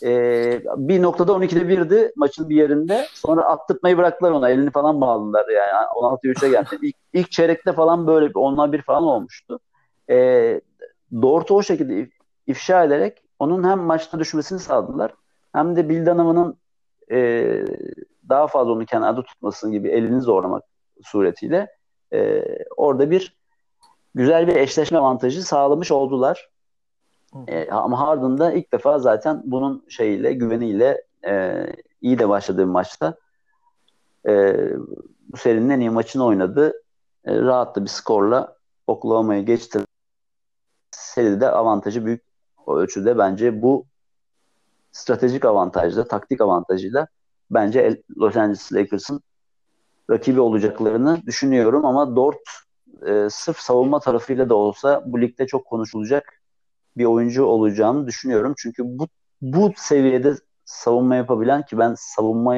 [0.03, 3.07] e, bir noktada 12'de 1'di maçın bir yerinde.
[3.13, 4.51] Sonra attırtmayı bıraktılar ona.
[4.51, 5.87] Elini falan bağladılar yani.
[5.87, 6.79] 16'ya 3'e geldi.
[6.83, 8.35] İlk, ilk çeyrekte falan böyle
[8.73, 9.61] bir falan olmuştu.
[10.11, 10.61] E,
[11.23, 12.09] Dort'u o şekilde
[12.47, 15.15] ifşa ederek onun hem maçta düşmesini sağladılar
[15.53, 16.57] hem de Bildanam'ın
[17.11, 17.49] e,
[18.29, 20.65] daha fazla onu kenarda tutmasını gibi elini zorlamak
[21.03, 21.67] suretiyle
[22.13, 22.45] e,
[22.77, 23.42] orada bir
[24.15, 26.51] güzel bir eşleşme avantajı sağlamış oldular.
[27.47, 31.67] E, ama Harden'da ilk defa zaten bunun şeyiyle, güveniyle e,
[32.01, 33.17] iyi de başladığı maçta
[34.29, 34.57] e,
[35.29, 36.83] bu serinin en iyi maçını oynadı.
[37.25, 38.57] E, rahatlı bir skorla
[38.87, 39.81] Oklahoma'yı geçti.
[40.91, 42.23] Seride avantajı büyük
[42.67, 43.87] ölçüde bence bu
[44.93, 47.07] stratejik avantajla, taktik avantajıyla
[47.51, 49.21] bence Los Angeles Lakers'ın
[50.11, 52.39] rakibi olacaklarını düşünüyorum ama Dort
[53.07, 56.43] e, sırf savunma tarafıyla da olsa bu ligde çok konuşulacak
[56.97, 58.55] bir oyuncu olacağını düşünüyorum.
[58.59, 59.09] Çünkü bu
[59.43, 60.35] bu seviyede
[60.65, 62.57] savunma yapabilen ki ben savunma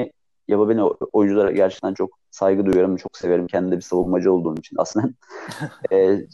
[0.49, 3.47] yapabilen oyunculara gerçekten çok saygı duyuyorum, çok severim.
[3.47, 5.09] Kendi de bir savunmacı olduğum için aslında.
[5.93, 6.27] e,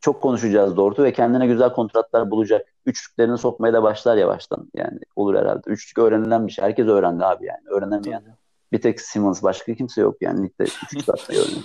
[0.00, 2.66] çok konuşacağız Dort'u ve kendine güzel kontratlar bulacak.
[2.86, 4.70] Üçlüklerini sokmaya da başlar yavaştan.
[4.74, 5.60] Yani olur herhalde.
[5.66, 6.64] Üçlük öğrenilen bir şey.
[6.64, 7.68] Herkes öğrendi abi yani.
[7.68, 8.20] Öğrenemeyen.
[8.20, 8.34] Tabii.
[8.72, 11.62] Bir tek Simmons başka kimse yok yani ligde üçlük atmayı öğrenen.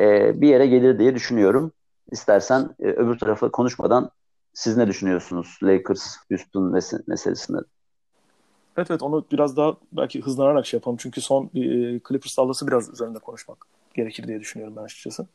[0.00, 1.72] Ee, bir yere gelir diye düşünüyorum.
[2.12, 4.10] İstersen e, öbür tarafa konuşmadan
[4.54, 7.58] siz ne düşünüyorsunuz Lakers Houston mes- meselesinde?
[8.76, 10.96] Evet evet onu biraz daha belki hızlanarak şey yapalım.
[11.00, 15.26] Çünkü son bir e, Clippers sallası biraz üzerinde konuşmak gerekir diye düşünüyorum ben açıkçası.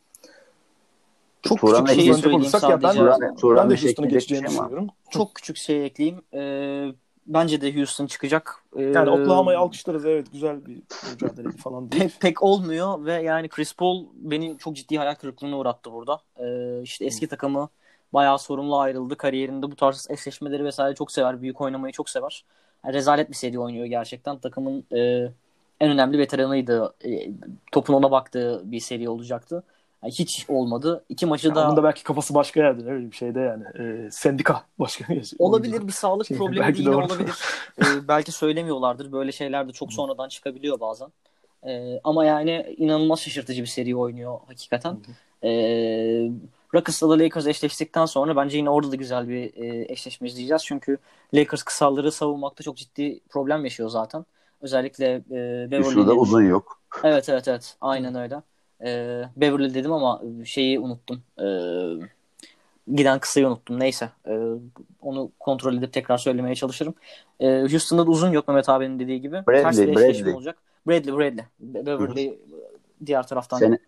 [1.42, 2.52] Çok Turan küçük şey söyleyeyim.
[2.70, 4.88] Ya ben, Turan, Turan ben de Houston'u geçeceğini şey düşünüyorum.
[5.10, 6.22] Çok küçük şey ekleyeyim.
[6.34, 6.94] Ee,
[7.28, 8.64] bence de Houston çıkacak.
[8.76, 12.04] Ee, yani Oklahoma'yı alkışlarız evet güzel bir mücadele falan değil.
[12.04, 16.22] Pek, pek olmuyor ve yani Chris Paul beni çok ciddi hayal kırıklığına uğrattı burada.
[16.40, 17.70] Ee, işte eski takımı
[18.14, 19.18] bayağı sorumlu ayrıldı.
[19.18, 21.42] Kariyerinde bu tarz eşleşmeleri vesaire çok sever.
[21.42, 22.46] Büyük oynamayı çok sever.
[22.86, 24.38] Yani rezalet bir seri oynuyor gerçekten.
[24.38, 25.00] Takımın e,
[25.80, 26.94] en önemli veteranıydı.
[27.06, 27.32] E,
[27.72, 29.64] topun ona baktığı bir seri olacaktı.
[30.06, 31.06] Yani hiç olmadı.
[31.10, 31.68] İki maçı da...
[31.68, 33.64] Onun da belki kafası başka yerde öyle bir şeyde yani.
[33.80, 35.06] E, sendika başka
[35.40, 37.34] Olabilir bir sağlık şey, problemi belki de olabilir.
[37.80, 39.12] e, belki söylemiyorlardır.
[39.12, 41.08] Böyle şeyler de çok sonradan çıkabiliyor bazen.
[41.68, 44.98] E, ama yani inanılmaz şaşırtıcı bir seri oynuyor hakikaten.
[45.44, 45.50] E,
[46.74, 50.64] Rockets'la da Lakers eşleştikten sonra bence yine orada da güzel bir e, eşleşme izleyeceğiz.
[50.66, 50.98] Çünkü
[51.34, 54.26] Lakers kısalları savunmakta çok ciddi problem yaşıyor zaten.
[54.62, 56.82] Özellikle e, Beverly'de uzun yok.
[57.04, 57.78] Evet evet evet.
[57.82, 58.42] Aynen öyle.
[58.82, 61.24] E, Beverly dedim ama şeyi unuttum.
[61.40, 61.48] E,
[62.96, 63.80] giden kısayı unuttum.
[63.80, 64.10] Neyse.
[64.28, 64.40] E,
[65.02, 66.94] onu kontrol edip tekrar söylemeye çalışırım.
[67.40, 69.44] E, Houston'da da uzun yok Mehmet abinin dediği gibi.
[69.48, 70.34] Bradley, Ters bir Bradley.
[70.34, 70.58] olacak.
[70.88, 71.46] Bradley, Bradley.
[71.60, 72.38] Beverly Hı-hı.
[73.06, 73.58] diğer taraftan.
[73.58, 73.80] Seni,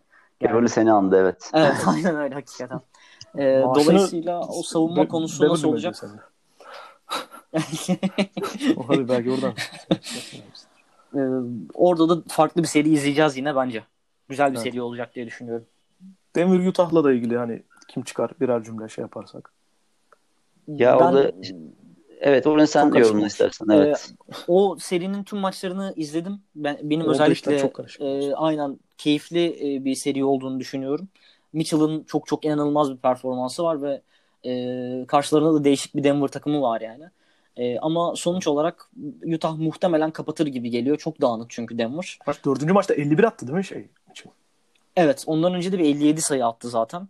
[0.42, 1.52] yani, Beverly seni andı evet.
[1.54, 2.82] Evet aynen öyle hakikaten.
[3.38, 5.96] E, dolayısıyla o savunma Be- konusu Beverly nasıl olacak?
[8.78, 9.54] o hadi belki oradan.
[11.16, 11.20] ee,
[11.74, 13.84] orada da farklı bir seri izleyeceğiz yine bence.
[14.30, 14.64] Güzel bir evet.
[14.64, 15.66] seri olacak diye düşünüyorum.
[16.36, 19.52] Demir Utah'la da ilgili hani kim çıkar birer cümle şey yaparsak.
[20.68, 21.32] Ya ben, o da
[22.20, 23.68] evet onu sen yorumla istersen.
[23.70, 24.14] Evet.
[24.30, 26.42] Ee, o serinin tüm maçlarını izledim.
[26.56, 31.08] Ben benim Orada özellikle çok e, aynen keyifli e, bir seri olduğunu düşünüyorum.
[31.54, 34.02] Mitchell'ın çok çok inanılmaz bir performansı var ve
[34.46, 37.04] e, karşılarında da değişik bir Denver takımı var yani.
[37.58, 38.92] E, ama sonuç olarak
[39.36, 40.98] Utah muhtemelen kapatır gibi geliyor.
[40.98, 42.20] Çok dağınık çünkü Denver.
[42.28, 43.88] Maç dördüncü maçta 51 attı değil mi şey?
[44.96, 47.08] Evet ondan önce de bir 57 sayı attı zaten.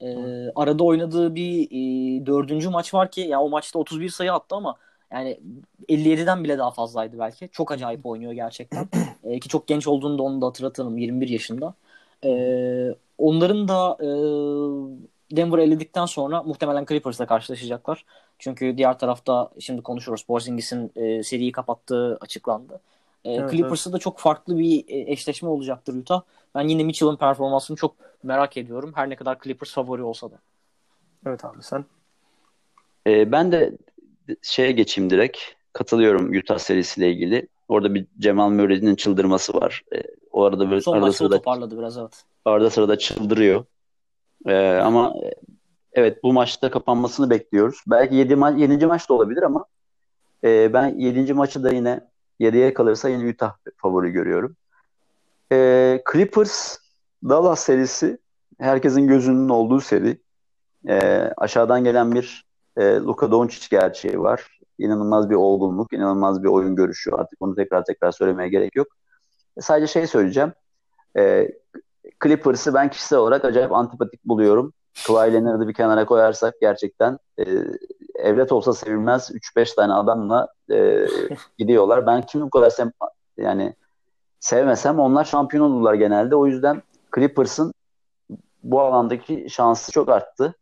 [0.00, 0.08] E,
[0.54, 4.76] arada oynadığı bir e, dördüncü maç var ki ya o maçta 31 sayı attı ama
[5.12, 5.40] yani
[5.88, 7.48] 57'den bile daha fazlaydı belki.
[7.52, 8.88] Çok acayip oynuyor gerçekten.
[9.24, 10.98] e, ki çok genç olduğunu da onu da hatırlatalım.
[10.98, 11.74] 21 yaşında.
[12.24, 12.30] E,
[13.18, 14.08] onların da e,
[15.36, 18.04] Denver eledikten sonra muhtemelen Clippers'la karşılaşacaklar.
[18.38, 20.22] Çünkü diğer tarafta şimdi konuşuruz.
[20.22, 22.80] Porzingis'in e, seriyi kapattığı açıklandı.
[23.24, 23.94] E, evet, Clippers'da evet.
[23.94, 26.22] da çok farklı bir e, eşleşme olacaktır Utah.
[26.54, 28.92] Ben yine Mitchell'ın performansını çok merak ediyorum.
[28.94, 30.38] Her ne kadar Clippers favori olsa da.
[31.26, 31.84] Evet abi sen?
[33.06, 33.72] E, ben de
[34.42, 35.38] şeye geçeyim direkt.
[35.72, 37.48] Katılıyorum Utah serisiyle ilgili.
[37.68, 39.84] Orada bir Cemal Murray'nin çıldırması var.
[39.94, 42.24] E, o arada böyle Son arada sırada toparladı biraz evet.
[42.44, 43.64] Arada sırada çıldırıyor.
[44.46, 45.14] E, ama
[45.92, 47.82] evet bu maçta kapanmasını bekliyoruz.
[47.86, 48.86] Belki 7 ma 7.
[48.86, 49.64] maç da olabilir ama
[50.44, 51.34] e, ben 7.
[51.34, 52.00] maçı da yine
[52.40, 54.56] 7'ye kalırsa yine Utah favori görüyorum.
[55.52, 56.78] E, Clippers
[57.24, 58.18] Dallas serisi
[58.58, 60.18] herkesin gözünün olduğu seri.
[60.88, 60.98] E,
[61.36, 64.58] aşağıdan gelen bir e, Luka Doncic gerçeği var.
[64.78, 67.10] İnanılmaz bir olgunluk, inanılmaz bir oyun görüşü.
[67.10, 68.86] Artık onu tekrar tekrar söylemeye gerek yok.
[69.56, 70.52] E, sadece şey söyleyeceğim.
[71.18, 71.48] E,
[72.22, 74.72] Clippers'ı ben kişisel olarak acayip antipatik buluyorum.
[75.06, 77.44] Kawhi Leonard'ı bir kenara koyarsak gerçekten e,
[78.14, 81.06] evlet olsa sevilmez 3-5 tane adamla e,
[81.58, 82.06] gidiyorlar.
[82.06, 82.92] Ben kimi bu kadar sem
[83.36, 83.74] yani
[84.40, 86.36] sevmesem onlar şampiyon olurlar genelde.
[86.36, 86.82] O yüzden
[87.14, 87.74] Clippers'ın
[88.62, 90.54] bu alandaki şansı çok arttı.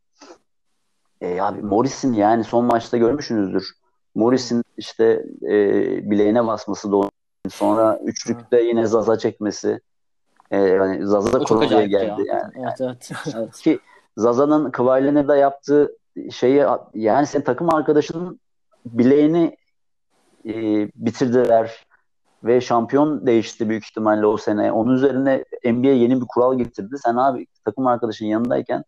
[1.21, 3.73] E, abi Morris'in yani son maçta görmüşsünüzdür.
[4.15, 5.51] Morris'in işte e,
[6.11, 7.11] bileğine basması da
[7.51, 9.81] sonra üçlükte yine Zaza çekmesi.
[10.51, 12.35] E, yani Zaza da geldi ya.
[12.35, 12.53] yani.
[12.57, 13.53] Evet, evet, evet.
[13.53, 13.81] Ki
[14.17, 15.97] Zaza'nın Kıvaylen'e de yaptığı
[16.31, 16.65] şeyi
[16.95, 18.41] yani senin takım arkadaşının
[18.87, 19.57] bileğini
[20.47, 20.53] e,
[20.95, 21.87] bitirdiler.
[22.45, 24.73] ve şampiyon değişti büyük ihtimalle o sene.
[24.73, 26.97] Onun üzerine NBA yeni bir kural getirdi.
[27.05, 28.85] Sen abi takım arkadaşın yanındayken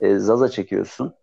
[0.00, 1.14] e, Zaza çekiyorsun.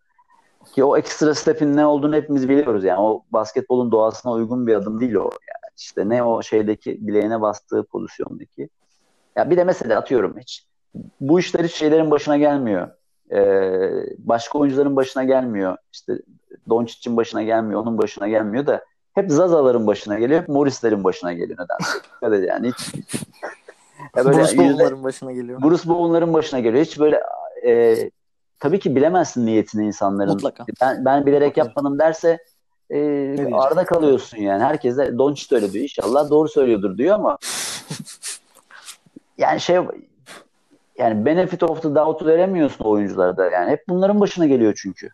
[0.74, 2.84] Ki o ekstra step'in ne olduğunu hepimiz biliyoruz.
[2.84, 5.24] Yani o basketbolun doğasına uygun bir adım değil o.
[5.24, 8.70] Yani işte ne o şeydeki bileğine bastığı pozisyondaki.
[9.36, 10.66] Ya bir de mesela atıyorum hiç
[11.22, 12.90] bu işler hiç şeylerin başına gelmiyor.
[13.32, 15.78] Ee, başka oyuncuların başına gelmiyor.
[15.94, 16.20] İşte
[16.70, 21.60] Doncic'in başına gelmiyor, onun başına gelmiyor da hep Zaza'ların başına geliyor, hep Morris'lerin başına geliyor
[21.60, 22.46] nedense.
[22.48, 22.94] yani hiç
[24.16, 25.62] ya böyle Bruce Bowen'ların başına geliyor.
[25.62, 26.86] Bruce Bowen'ların başına geliyor.
[26.86, 27.22] Hiç böyle
[27.66, 27.98] e,
[28.60, 30.34] tabii ki bilemezsin niyetini insanların.
[30.34, 30.66] Mutlaka.
[30.82, 31.68] Ben, ben bilerek Mutlaka.
[31.68, 32.38] yapmadım derse
[32.90, 34.64] e, arda kalıyorsun yani.
[34.64, 35.84] Herkes de Doncic öyle diyor.
[35.84, 37.38] İnşallah doğru söylüyordur diyor ama
[39.38, 39.80] yani şey
[40.98, 43.50] yani benefit of the doubt'u veremiyorsun oyuncularda.
[43.50, 45.10] Yani hep bunların başına geliyor çünkü.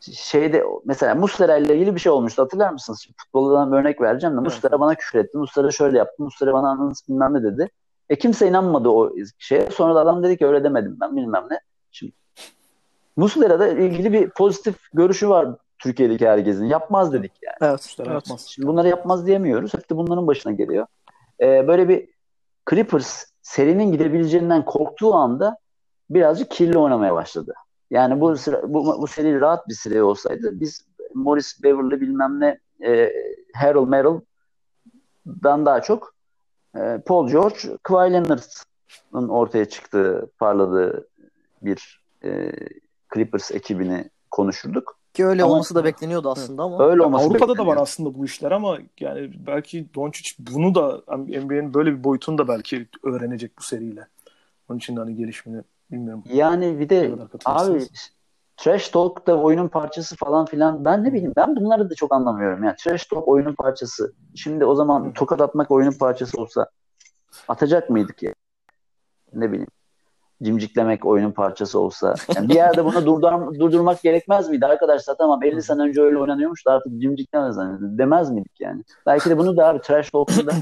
[0.00, 3.00] Şeyde mesela Muslera ile ilgili bir şey olmuştu hatırlar mısınız?
[3.04, 5.38] Şimdi futboldan bir örnek vereceğim de Muslera bana küfür etti.
[5.38, 6.22] Muslera şöyle yaptı.
[6.22, 7.70] Muslera bana anladınız bilmem ne dedi.
[8.10, 9.70] E kimse inanmadı o şeye.
[9.70, 11.60] Sonra da adam dedi ki öyle demedim ben bilmem ne.
[11.90, 12.12] Şimdi
[13.16, 15.48] Muslera'da ilgili bir pozitif görüşü var
[15.78, 16.64] Türkiye'deki herkesin.
[16.64, 17.70] Yapmaz dedik yani.
[17.72, 17.96] Evet.
[17.98, 18.08] evet.
[18.08, 18.46] Yapmaz.
[18.48, 19.74] Şimdi bunları yapmaz diyemiyoruz.
[19.74, 20.86] Hep de bunların başına geliyor.
[21.40, 22.08] Ee, böyle bir
[22.70, 25.58] Clippers serinin gidebileceğinden korktuğu anda
[26.10, 27.54] birazcık kirli oynamaya başladı.
[27.90, 33.12] Yani bu bu, bu seri rahat bir seri olsaydı biz Morris Beverly bilmem ne e,
[33.54, 36.14] Harold Merrill'dan daha çok
[36.76, 41.08] e, Paul George, Kawhi Leonard'ın ortaya çıktığı, parladığı
[41.62, 42.52] bir e,
[43.14, 44.99] Clippers ekibini konuşurduk.
[45.14, 46.84] Ki öyle ama, olması da bekleniyordu aslında ama.
[46.84, 51.74] Öyle olması Avrupa'da da var aslında bu işler ama yani belki Doncic bunu da NBA'nin
[51.74, 54.06] böyle bir boyutunu da belki öğrenecek bu seriyle.
[54.68, 56.24] Onun için de hani gelişmeni bilmiyorum.
[56.32, 57.12] Yani bir de
[57.44, 57.86] abi
[58.56, 60.84] Trash Talk da oyunun parçası falan filan.
[60.84, 62.64] Ben ne bileyim ben bunları da çok anlamıyorum.
[62.64, 64.12] Yani Trash Talk oyunun parçası.
[64.34, 66.66] Şimdi o zaman tokat atmak oyunun parçası olsa
[67.48, 68.34] atacak mıydık ya?
[69.34, 69.68] Ne bileyim
[70.42, 72.14] cimciklemek oyunun parçası olsa.
[72.36, 74.66] Yani bir yerde bunu durdur durdurmak gerekmez miydi?
[74.66, 78.84] Arkadaşlar tamam 50 sene önce öyle oynanıyormuş da artık cimciklemez hani demez miydik yani?
[79.06, 80.52] Belki de bunu da abi trash talk'unda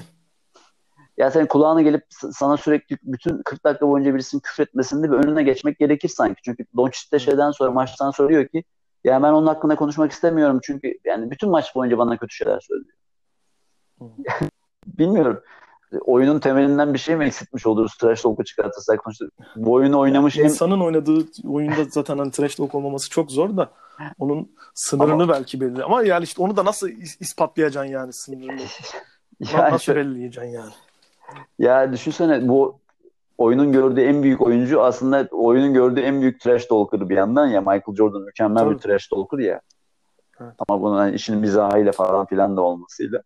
[1.17, 5.43] ya senin kulağına gelip sana sürekli bütün 40 dakika boyunca birisinin küfür etmesinde bir önüne
[5.43, 6.43] geçmek gerekir sanki.
[6.45, 8.65] Çünkü Doncic de şeyden sonra maçtan sonra diyor ki
[9.05, 12.95] ya ben onun hakkında konuşmak istemiyorum çünkü yani bütün maç boyunca bana kötü şeyler söylüyor.
[14.87, 15.43] Bilmiyorum
[16.05, 19.01] oyunun temelinden bir şey mi eksiltmiş oluruz trash talk'u çıkartırsak?
[19.57, 23.71] Bu oyunu oynamış yani insanın oynadığı oyunda zaten hani trash talk olmaması çok zor da
[24.19, 25.29] onun sınırını ama...
[25.29, 25.85] belki belli.
[25.85, 26.89] Ama yani işte onu da nasıl
[27.21, 28.61] ispatlayacaksın yani sınırını?
[29.53, 30.73] yani nasıl belirleyeceksin yani?
[31.59, 32.79] Ya düşünsene bu
[33.39, 37.61] oyunun gördüğü en büyük oyuncu aslında oyunun gördüğü en büyük trash talker bir yandan ya
[37.61, 38.75] Michael Jordan mükemmel Tabii.
[38.75, 39.61] bir trash talker ya.
[40.41, 40.53] Evet.
[40.69, 43.23] Ama bunun hani işin mizahıyla falan filan da olmasıyla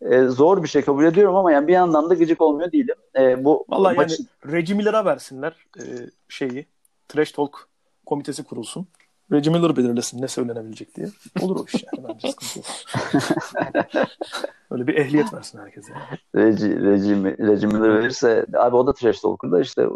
[0.00, 2.96] e, zor bir şey kabul ediyorum ama yani bir yandan da gıcık olmuyor değilim.
[3.18, 4.10] E, bu Vallahi maç...
[4.10, 5.82] yani Reggie Miller'a versinler e,
[6.28, 6.66] şeyi.
[7.08, 7.68] Trash Talk
[8.06, 8.86] komitesi kurulsun.
[9.32, 11.06] Reggie Miller belirlesin ne söylenebilecek diye.
[11.40, 12.08] Olur o iş yani.
[12.08, 12.66] Bence sıkıntı yok.
[14.70, 15.92] Öyle bir ehliyet versin herkese.
[16.36, 19.86] Reggie, Reggie, Reggie Miller verirse abi o da trash talker da işte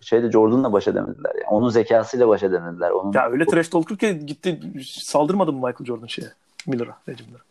[0.00, 1.32] şeyde Jordan'la baş edemediler.
[1.34, 1.46] Yani.
[1.50, 2.90] Onun zekasıyla baş edemediler.
[2.90, 3.12] Onun...
[3.12, 6.28] Ya öyle trash talker ki gitti saldırmadı mı Michael Jordan şeye?
[6.66, 7.49] Miller'a, Reggie Miller'a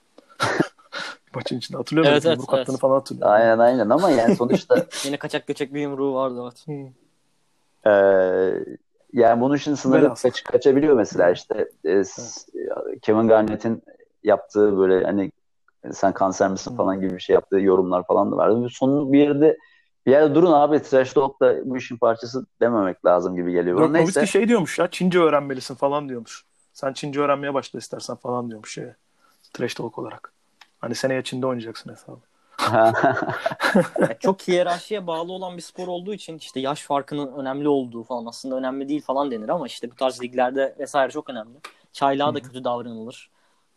[1.36, 1.78] maçın içinde.
[1.78, 2.14] Hatırlıyor musun?
[2.14, 2.80] Evet, evet, Yumruk evet.
[2.80, 3.34] falan hatırlıyorum.
[3.34, 6.68] Aynen aynen ama yani sonuçta yine kaçak göçek bir yumruğu vardı evet.
[6.68, 6.88] Hmm.
[7.86, 8.64] Ee,
[9.14, 12.46] yani bunun için sınırı kaç, kaçabiliyor mesela işte e, evet.
[13.02, 13.84] Kevin Garnett'in
[14.24, 15.32] yaptığı böyle hani
[15.92, 18.68] sen kanser misin falan gibi bir şey yaptığı yorumlar falan da vardı.
[18.72, 19.58] Sonun bir yerde
[20.06, 23.80] bir yerde durun abi trash talk da bu işin parçası dememek lazım gibi geliyor.
[23.80, 26.46] Dirk Nowitzki şey diyormuş ya Çince öğrenmelisin falan diyormuş.
[26.74, 28.86] Sen Çince öğrenmeye başla istersen falan diyormuş şey.
[29.54, 30.34] Trash talk olarak.
[30.80, 32.20] Hani seneye Çin'de oynayacaksın hesabı.
[34.20, 38.56] çok hiyerarşiye bağlı olan bir spor olduğu için işte yaş farkının önemli olduğu falan aslında
[38.56, 41.58] önemli değil falan denir ama işte bu tarz liglerde vesaire çok önemli.
[41.94, 43.30] Çaylığa da kötü davranılır.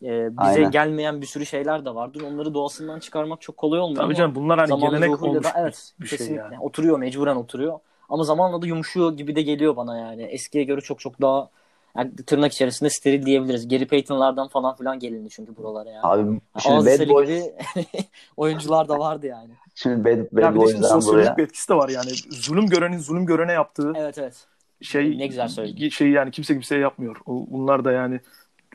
[0.03, 0.71] Ee, bize Aynen.
[0.71, 2.21] gelmeyen bir sürü şeyler de vardır.
[2.21, 4.03] Onları doğasından çıkarmak çok kolay olmuyor.
[4.03, 6.37] Tabii canım bunlar hani gelenek olmuş da, evet, bir şey yani.
[6.37, 6.59] yani.
[6.59, 7.79] Oturuyor mecburen oturuyor.
[8.09, 10.23] Ama zamanla da yumuşuyor gibi de geliyor bana yani.
[10.23, 11.49] Eskiye göre çok çok daha
[11.97, 13.67] yani tırnak içerisinde steril diyebiliriz.
[13.67, 16.01] Gary Payton'lardan falan filan gelindi çünkü buralara yani.
[16.03, 17.53] Abi şimdi Ağzı Bad Boys gibi
[18.37, 19.51] oyuncular da vardı yani.
[19.75, 21.37] Şimdi Bad, bad ya Boys'dan buraya.
[21.37, 22.09] bir etkisi de var yani.
[22.29, 23.93] Zulüm görenin zulüm görene yaptığı.
[23.95, 24.47] Evet evet.
[24.81, 25.89] Şey, ne güzel söyledin.
[25.89, 27.15] Şey yani kimse kimseye yapmıyor.
[27.27, 28.19] Bunlar da yani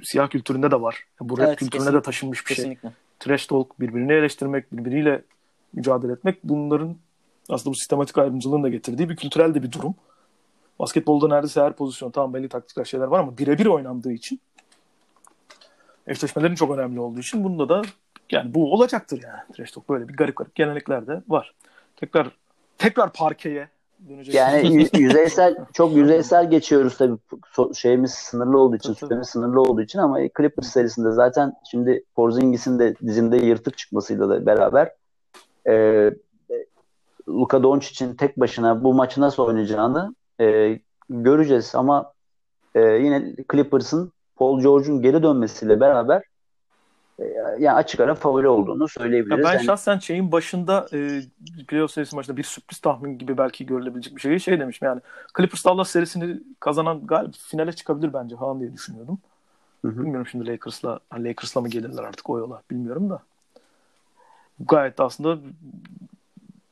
[0.02, 1.04] siyah kültüründe de var.
[1.20, 2.56] Bu rap evet, kültürüne de taşınmış bir şey.
[2.56, 2.88] kesinlikle.
[2.88, 2.96] şey.
[3.20, 5.22] Trash talk, birbirini eleştirmek, birbiriyle
[5.72, 6.96] mücadele etmek bunların
[7.48, 9.94] aslında bu sistematik ayrımcılığın da getirdiği bir kültürel de bir durum.
[10.78, 14.40] Basketbolda neredeyse her pozisyon tamam belli taktikler şeyler var ama birebir oynandığı için
[16.06, 17.82] eşleşmelerin çok önemli olduğu için bunda da
[18.30, 19.40] Yani bu olacaktır yani.
[19.56, 21.54] Trash talk böyle bir garip garip gelenekler de var.
[21.96, 22.30] Tekrar
[22.78, 23.68] tekrar parkeye
[24.08, 24.34] dönecek.
[24.34, 27.18] Yani yüzeysel çok yüzeysel geçiyoruz tabii
[27.74, 32.94] şeyimiz sınırlı olduğu için, süremiz sınırlı olduğu için ama Clippers serisinde zaten şimdi Porzingis'in de
[33.06, 34.92] dizinde yırtık çıkmasıyla da beraber
[35.68, 36.10] e,
[37.28, 40.78] Luka Doncic'in tek başına bu maçı nasıl oynayacağını e,
[41.10, 42.12] göreceğiz ama
[42.74, 46.22] e, yine Clippers'ın Paul George'un geri dönmesiyle beraber
[47.18, 47.24] e,
[47.58, 49.38] yani açık ara favori olduğunu söyleyebiliriz.
[49.38, 51.20] Ya ben yani, şahsen şeyin başında e,
[51.68, 55.00] playoff serisi maçında bir sürpriz tahmin gibi belki görülebilecek bir şey şey demişim yani
[55.36, 59.18] Clippers Dallas serisini kazanan galiba finale çıkabilir bence falan diye düşünüyordum.
[59.82, 60.02] Hı hı.
[60.02, 63.22] Bilmiyorum şimdi Lakers'la Lakers'la mı gelirler artık o yola bilmiyorum da.
[64.60, 65.38] Gayet aslında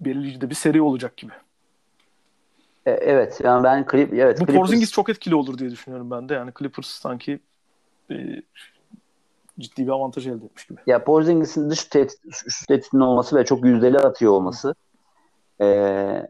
[0.00, 1.32] belirleyici de bir seri olacak gibi.
[2.86, 4.56] E, evet yani ben Clip evet Bu Clippers...
[4.56, 6.34] Porzingis çok etkili olur diye düşünüyorum ben de.
[6.34, 7.40] Yani Clippers sanki
[8.10, 8.14] e,
[9.58, 10.80] ciddi bir avantaj elde etmiş gibi.
[10.86, 14.74] Ya Porzingis'in dış tehdit, üst tehditinin olması ve çok yüzdeli atıyor olması
[15.60, 15.66] e,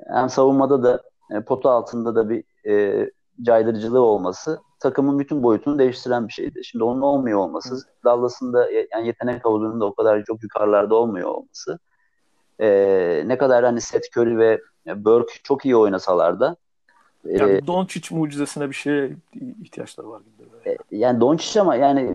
[0.09, 3.11] hem savunmada da e, potu altında da bir e,
[3.43, 6.65] caydırıcılığı olması takımın bütün boyutunu değiştiren bir şeydi.
[6.65, 11.29] Şimdi onun olmuyor olması, Dallas'ın da yani yetenek havuzunun da o kadar çok yukarılarda olmuyor
[11.29, 11.79] olması
[12.61, 12.69] e,
[13.27, 16.57] ne kadar hani Seth Curry ve Burke çok iyi oynasalar da
[17.25, 19.17] yani e, Doncic mucizesine bir şeye
[19.63, 20.71] ihtiyaçları var gibi.
[20.71, 22.15] E, yani Doncic ama yani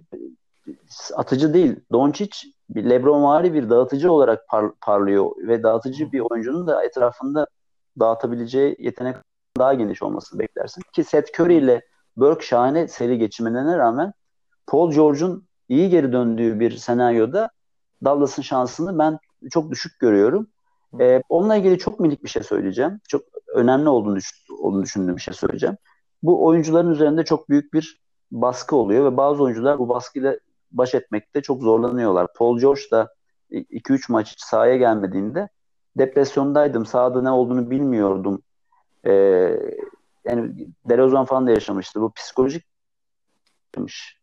[1.16, 1.76] atıcı değil.
[1.92, 2.38] Doncic
[2.70, 7.48] bir LeBron vari bir dağıtıcı olarak par- parlıyor ve dağıtıcı bir oyuncunun da etrafında
[8.00, 9.16] dağıtabileceği yetenek
[9.58, 10.82] daha geniş olmasını beklersin.
[10.94, 11.82] Ki Seth Curry ile
[12.18, 14.14] Burke şahane seri geçirmelerine rağmen
[14.68, 17.50] Paul George'un iyi geri döndüğü bir senaryoda
[18.04, 19.20] Dallas'ın şansını ben
[19.52, 20.48] çok düşük görüyorum.
[21.00, 23.00] Ee, onunla ilgili çok minik bir şey söyleyeceğim.
[23.08, 23.22] Çok
[23.56, 25.78] önemli olduğunu, düşün, olduğunu düşündüğüm bir şey söyleyeceğim.
[26.24, 30.38] Bu oyuncuların üzerinde çok büyük bir baskı oluyor ve bazı oyuncular bu baskıyla
[30.72, 32.28] baş etmekte çok zorlanıyorlar.
[32.38, 33.14] Paul George da
[33.52, 35.50] 2-3 maç sahaya gelmediğinde
[35.98, 36.86] depresyondaydım.
[36.86, 38.42] Sahada ne olduğunu bilmiyordum.
[39.06, 39.12] Ee,
[40.26, 42.02] yani Derozan falan da yaşamıştı.
[42.02, 42.66] Bu psikolojik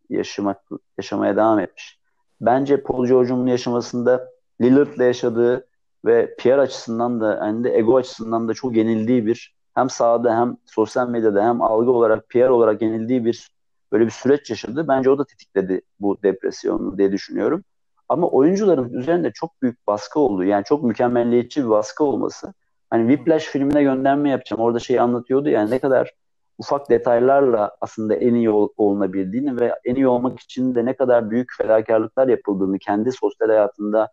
[0.08, 0.62] yaşamak,
[0.98, 1.98] yaşamaya devam etmiş.
[2.40, 4.28] Bence Paul George'un yaşamasında
[4.60, 5.68] Lillard'la yaşadığı
[6.08, 10.56] ve PR açısından da yani de ego açısından da çok yenildiği bir hem sahada hem
[10.64, 13.48] sosyal medyada hem algı olarak PR olarak yenildiği bir
[13.92, 14.88] böyle bir süreç yaşadı.
[14.88, 17.64] Bence o da tetikledi bu depresyonu diye düşünüyorum.
[18.08, 20.44] Ama oyuncuların üzerinde çok büyük baskı oldu.
[20.44, 22.54] Yani çok mükemmelliyetçi bir baskı olması.
[22.90, 24.62] Hani Whiplash filmine gönderme yapacağım.
[24.62, 26.12] Orada şey anlatıyordu yani ne kadar
[26.58, 31.30] ufak detaylarla aslında en iyi ol, olunabildiğini ve en iyi olmak için de ne kadar
[31.30, 34.08] büyük fedakarlıklar yapıldığını kendi sosyal hayatında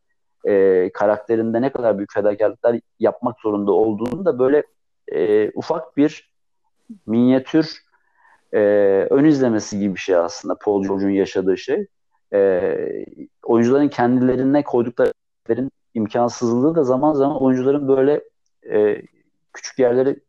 [0.47, 4.63] e, karakterinde ne kadar büyük fedakarlıklar yapmak zorunda olduğunu da böyle
[5.07, 6.31] e, ufak bir
[7.05, 7.85] minyatür
[8.53, 8.59] e,
[9.09, 11.87] ön izlemesi gibi bir şey aslında Paul George'un yaşadığı şey.
[12.33, 13.05] E,
[13.43, 15.13] oyuncuların kendilerine koydukları
[15.93, 18.21] imkansızlığı da zaman zaman oyuncuların böyle
[18.71, 19.01] e,
[19.53, 20.19] küçük yerleri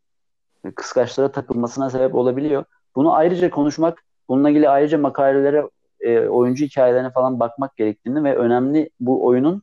[0.75, 2.63] kıskaçlara takılmasına sebep olabiliyor.
[2.95, 8.89] Bunu ayrıca konuşmak, bununla ilgili ayrıca makalelere, e, oyuncu hikayelerine falan bakmak gerektiğini ve önemli
[8.99, 9.61] bu oyunun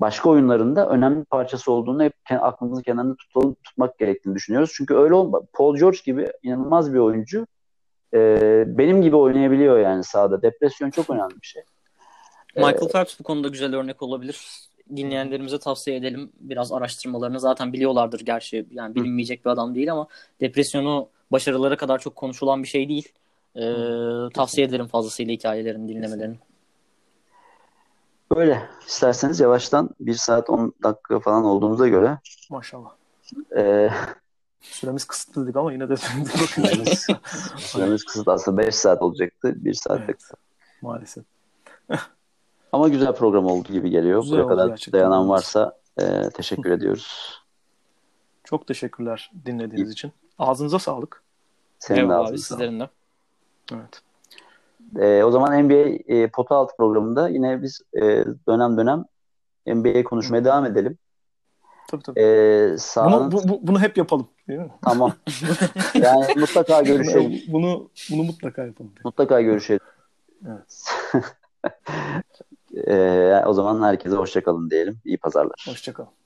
[0.00, 4.72] başka oyunlarında önemli parçası olduğunu hep aklımızın kenarında tutalım, tutmak gerektiğini düşünüyoruz.
[4.74, 5.40] Çünkü öyle olma.
[5.52, 7.46] Paul George gibi inanılmaz bir oyuncu
[8.14, 10.42] e, benim gibi oynayabiliyor yani sahada.
[10.42, 11.62] Depresyon çok önemli bir şey.
[12.56, 14.46] Michael ee, Phelps bu konuda güzel örnek olabilir.
[14.96, 16.32] Dinleyenlerimize tavsiye edelim.
[16.40, 18.66] Biraz araştırmalarını zaten biliyorlardır gerçi.
[18.70, 20.06] Yani bilinmeyecek bir adam değil ama
[20.40, 23.08] depresyonu başarılara kadar çok konuşulan bir şey değil.
[23.56, 23.60] Ee,
[24.34, 26.36] tavsiye ederim fazlasıyla hikayelerini dinlemelerini.
[28.36, 28.68] Böyle.
[28.86, 32.18] isterseniz yavaştan 1 saat 10 dakika falan olduğumuza göre.
[32.50, 32.90] Maşallah.
[33.56, 33.90] E,
[34.60, 35.96] Süremiz kısıtlı dedik ama yine de
[36.46, 37.06] süremiz,
[37.56, 38.32] süremiz kısıtlı.
[38.32, 39.52] Aslında 5 saat olacaktı.
[39.56, 40.30] 1 saat evet,
[40.82, 41.24] Maalesef.
[42.72, 44.22] ama güzel program oldu gibi geliyor.
[44.22, 45.00] Güzel Buraya kadar gerçekten.
[45.00, 47.38] dayanan varsa e, teşekkür ediyoruz.
[48.44, 49.92] Çok teşekkürler dinlediğiniz İyi.
[49.92, 50.12] için.
[50.38, 51.22] Ağzınıza sağlık.
[51.78, 52.88] Senin de ağzına abi, sizlerin de.
[53.72, 54.02] Evet.
[54.96, 59.04] E, o zaman NBA e, pota altı programında yine biz e, dönem dönem
[59.66, 60.98] NBA konuşmaya devam edelim.
[61.88, 62.20] Tabii tabii.
[62.20, 63.32] Ee, sahanın...
[63.32, 64.28] bunu, bu, bunu hep yapalım.
[64.48, 64.70] Değil mi?
[64.82, 65.12] Tamam.
[65.94, 67.40] yani mutlaka görüşelim.
[67.48, 68.92] Bunu bunu mutlaka yapalım.
[69.04, 69.80] Mutlaka görüşelim.
[70.46, 70.84] Evet.
[72.86, 74.98] ee, o zaman herkese hoşçakalın diyelim.
[75.04, 75.66] İyi pazarlar.
[75.68, 76.17] Hoşçakalın.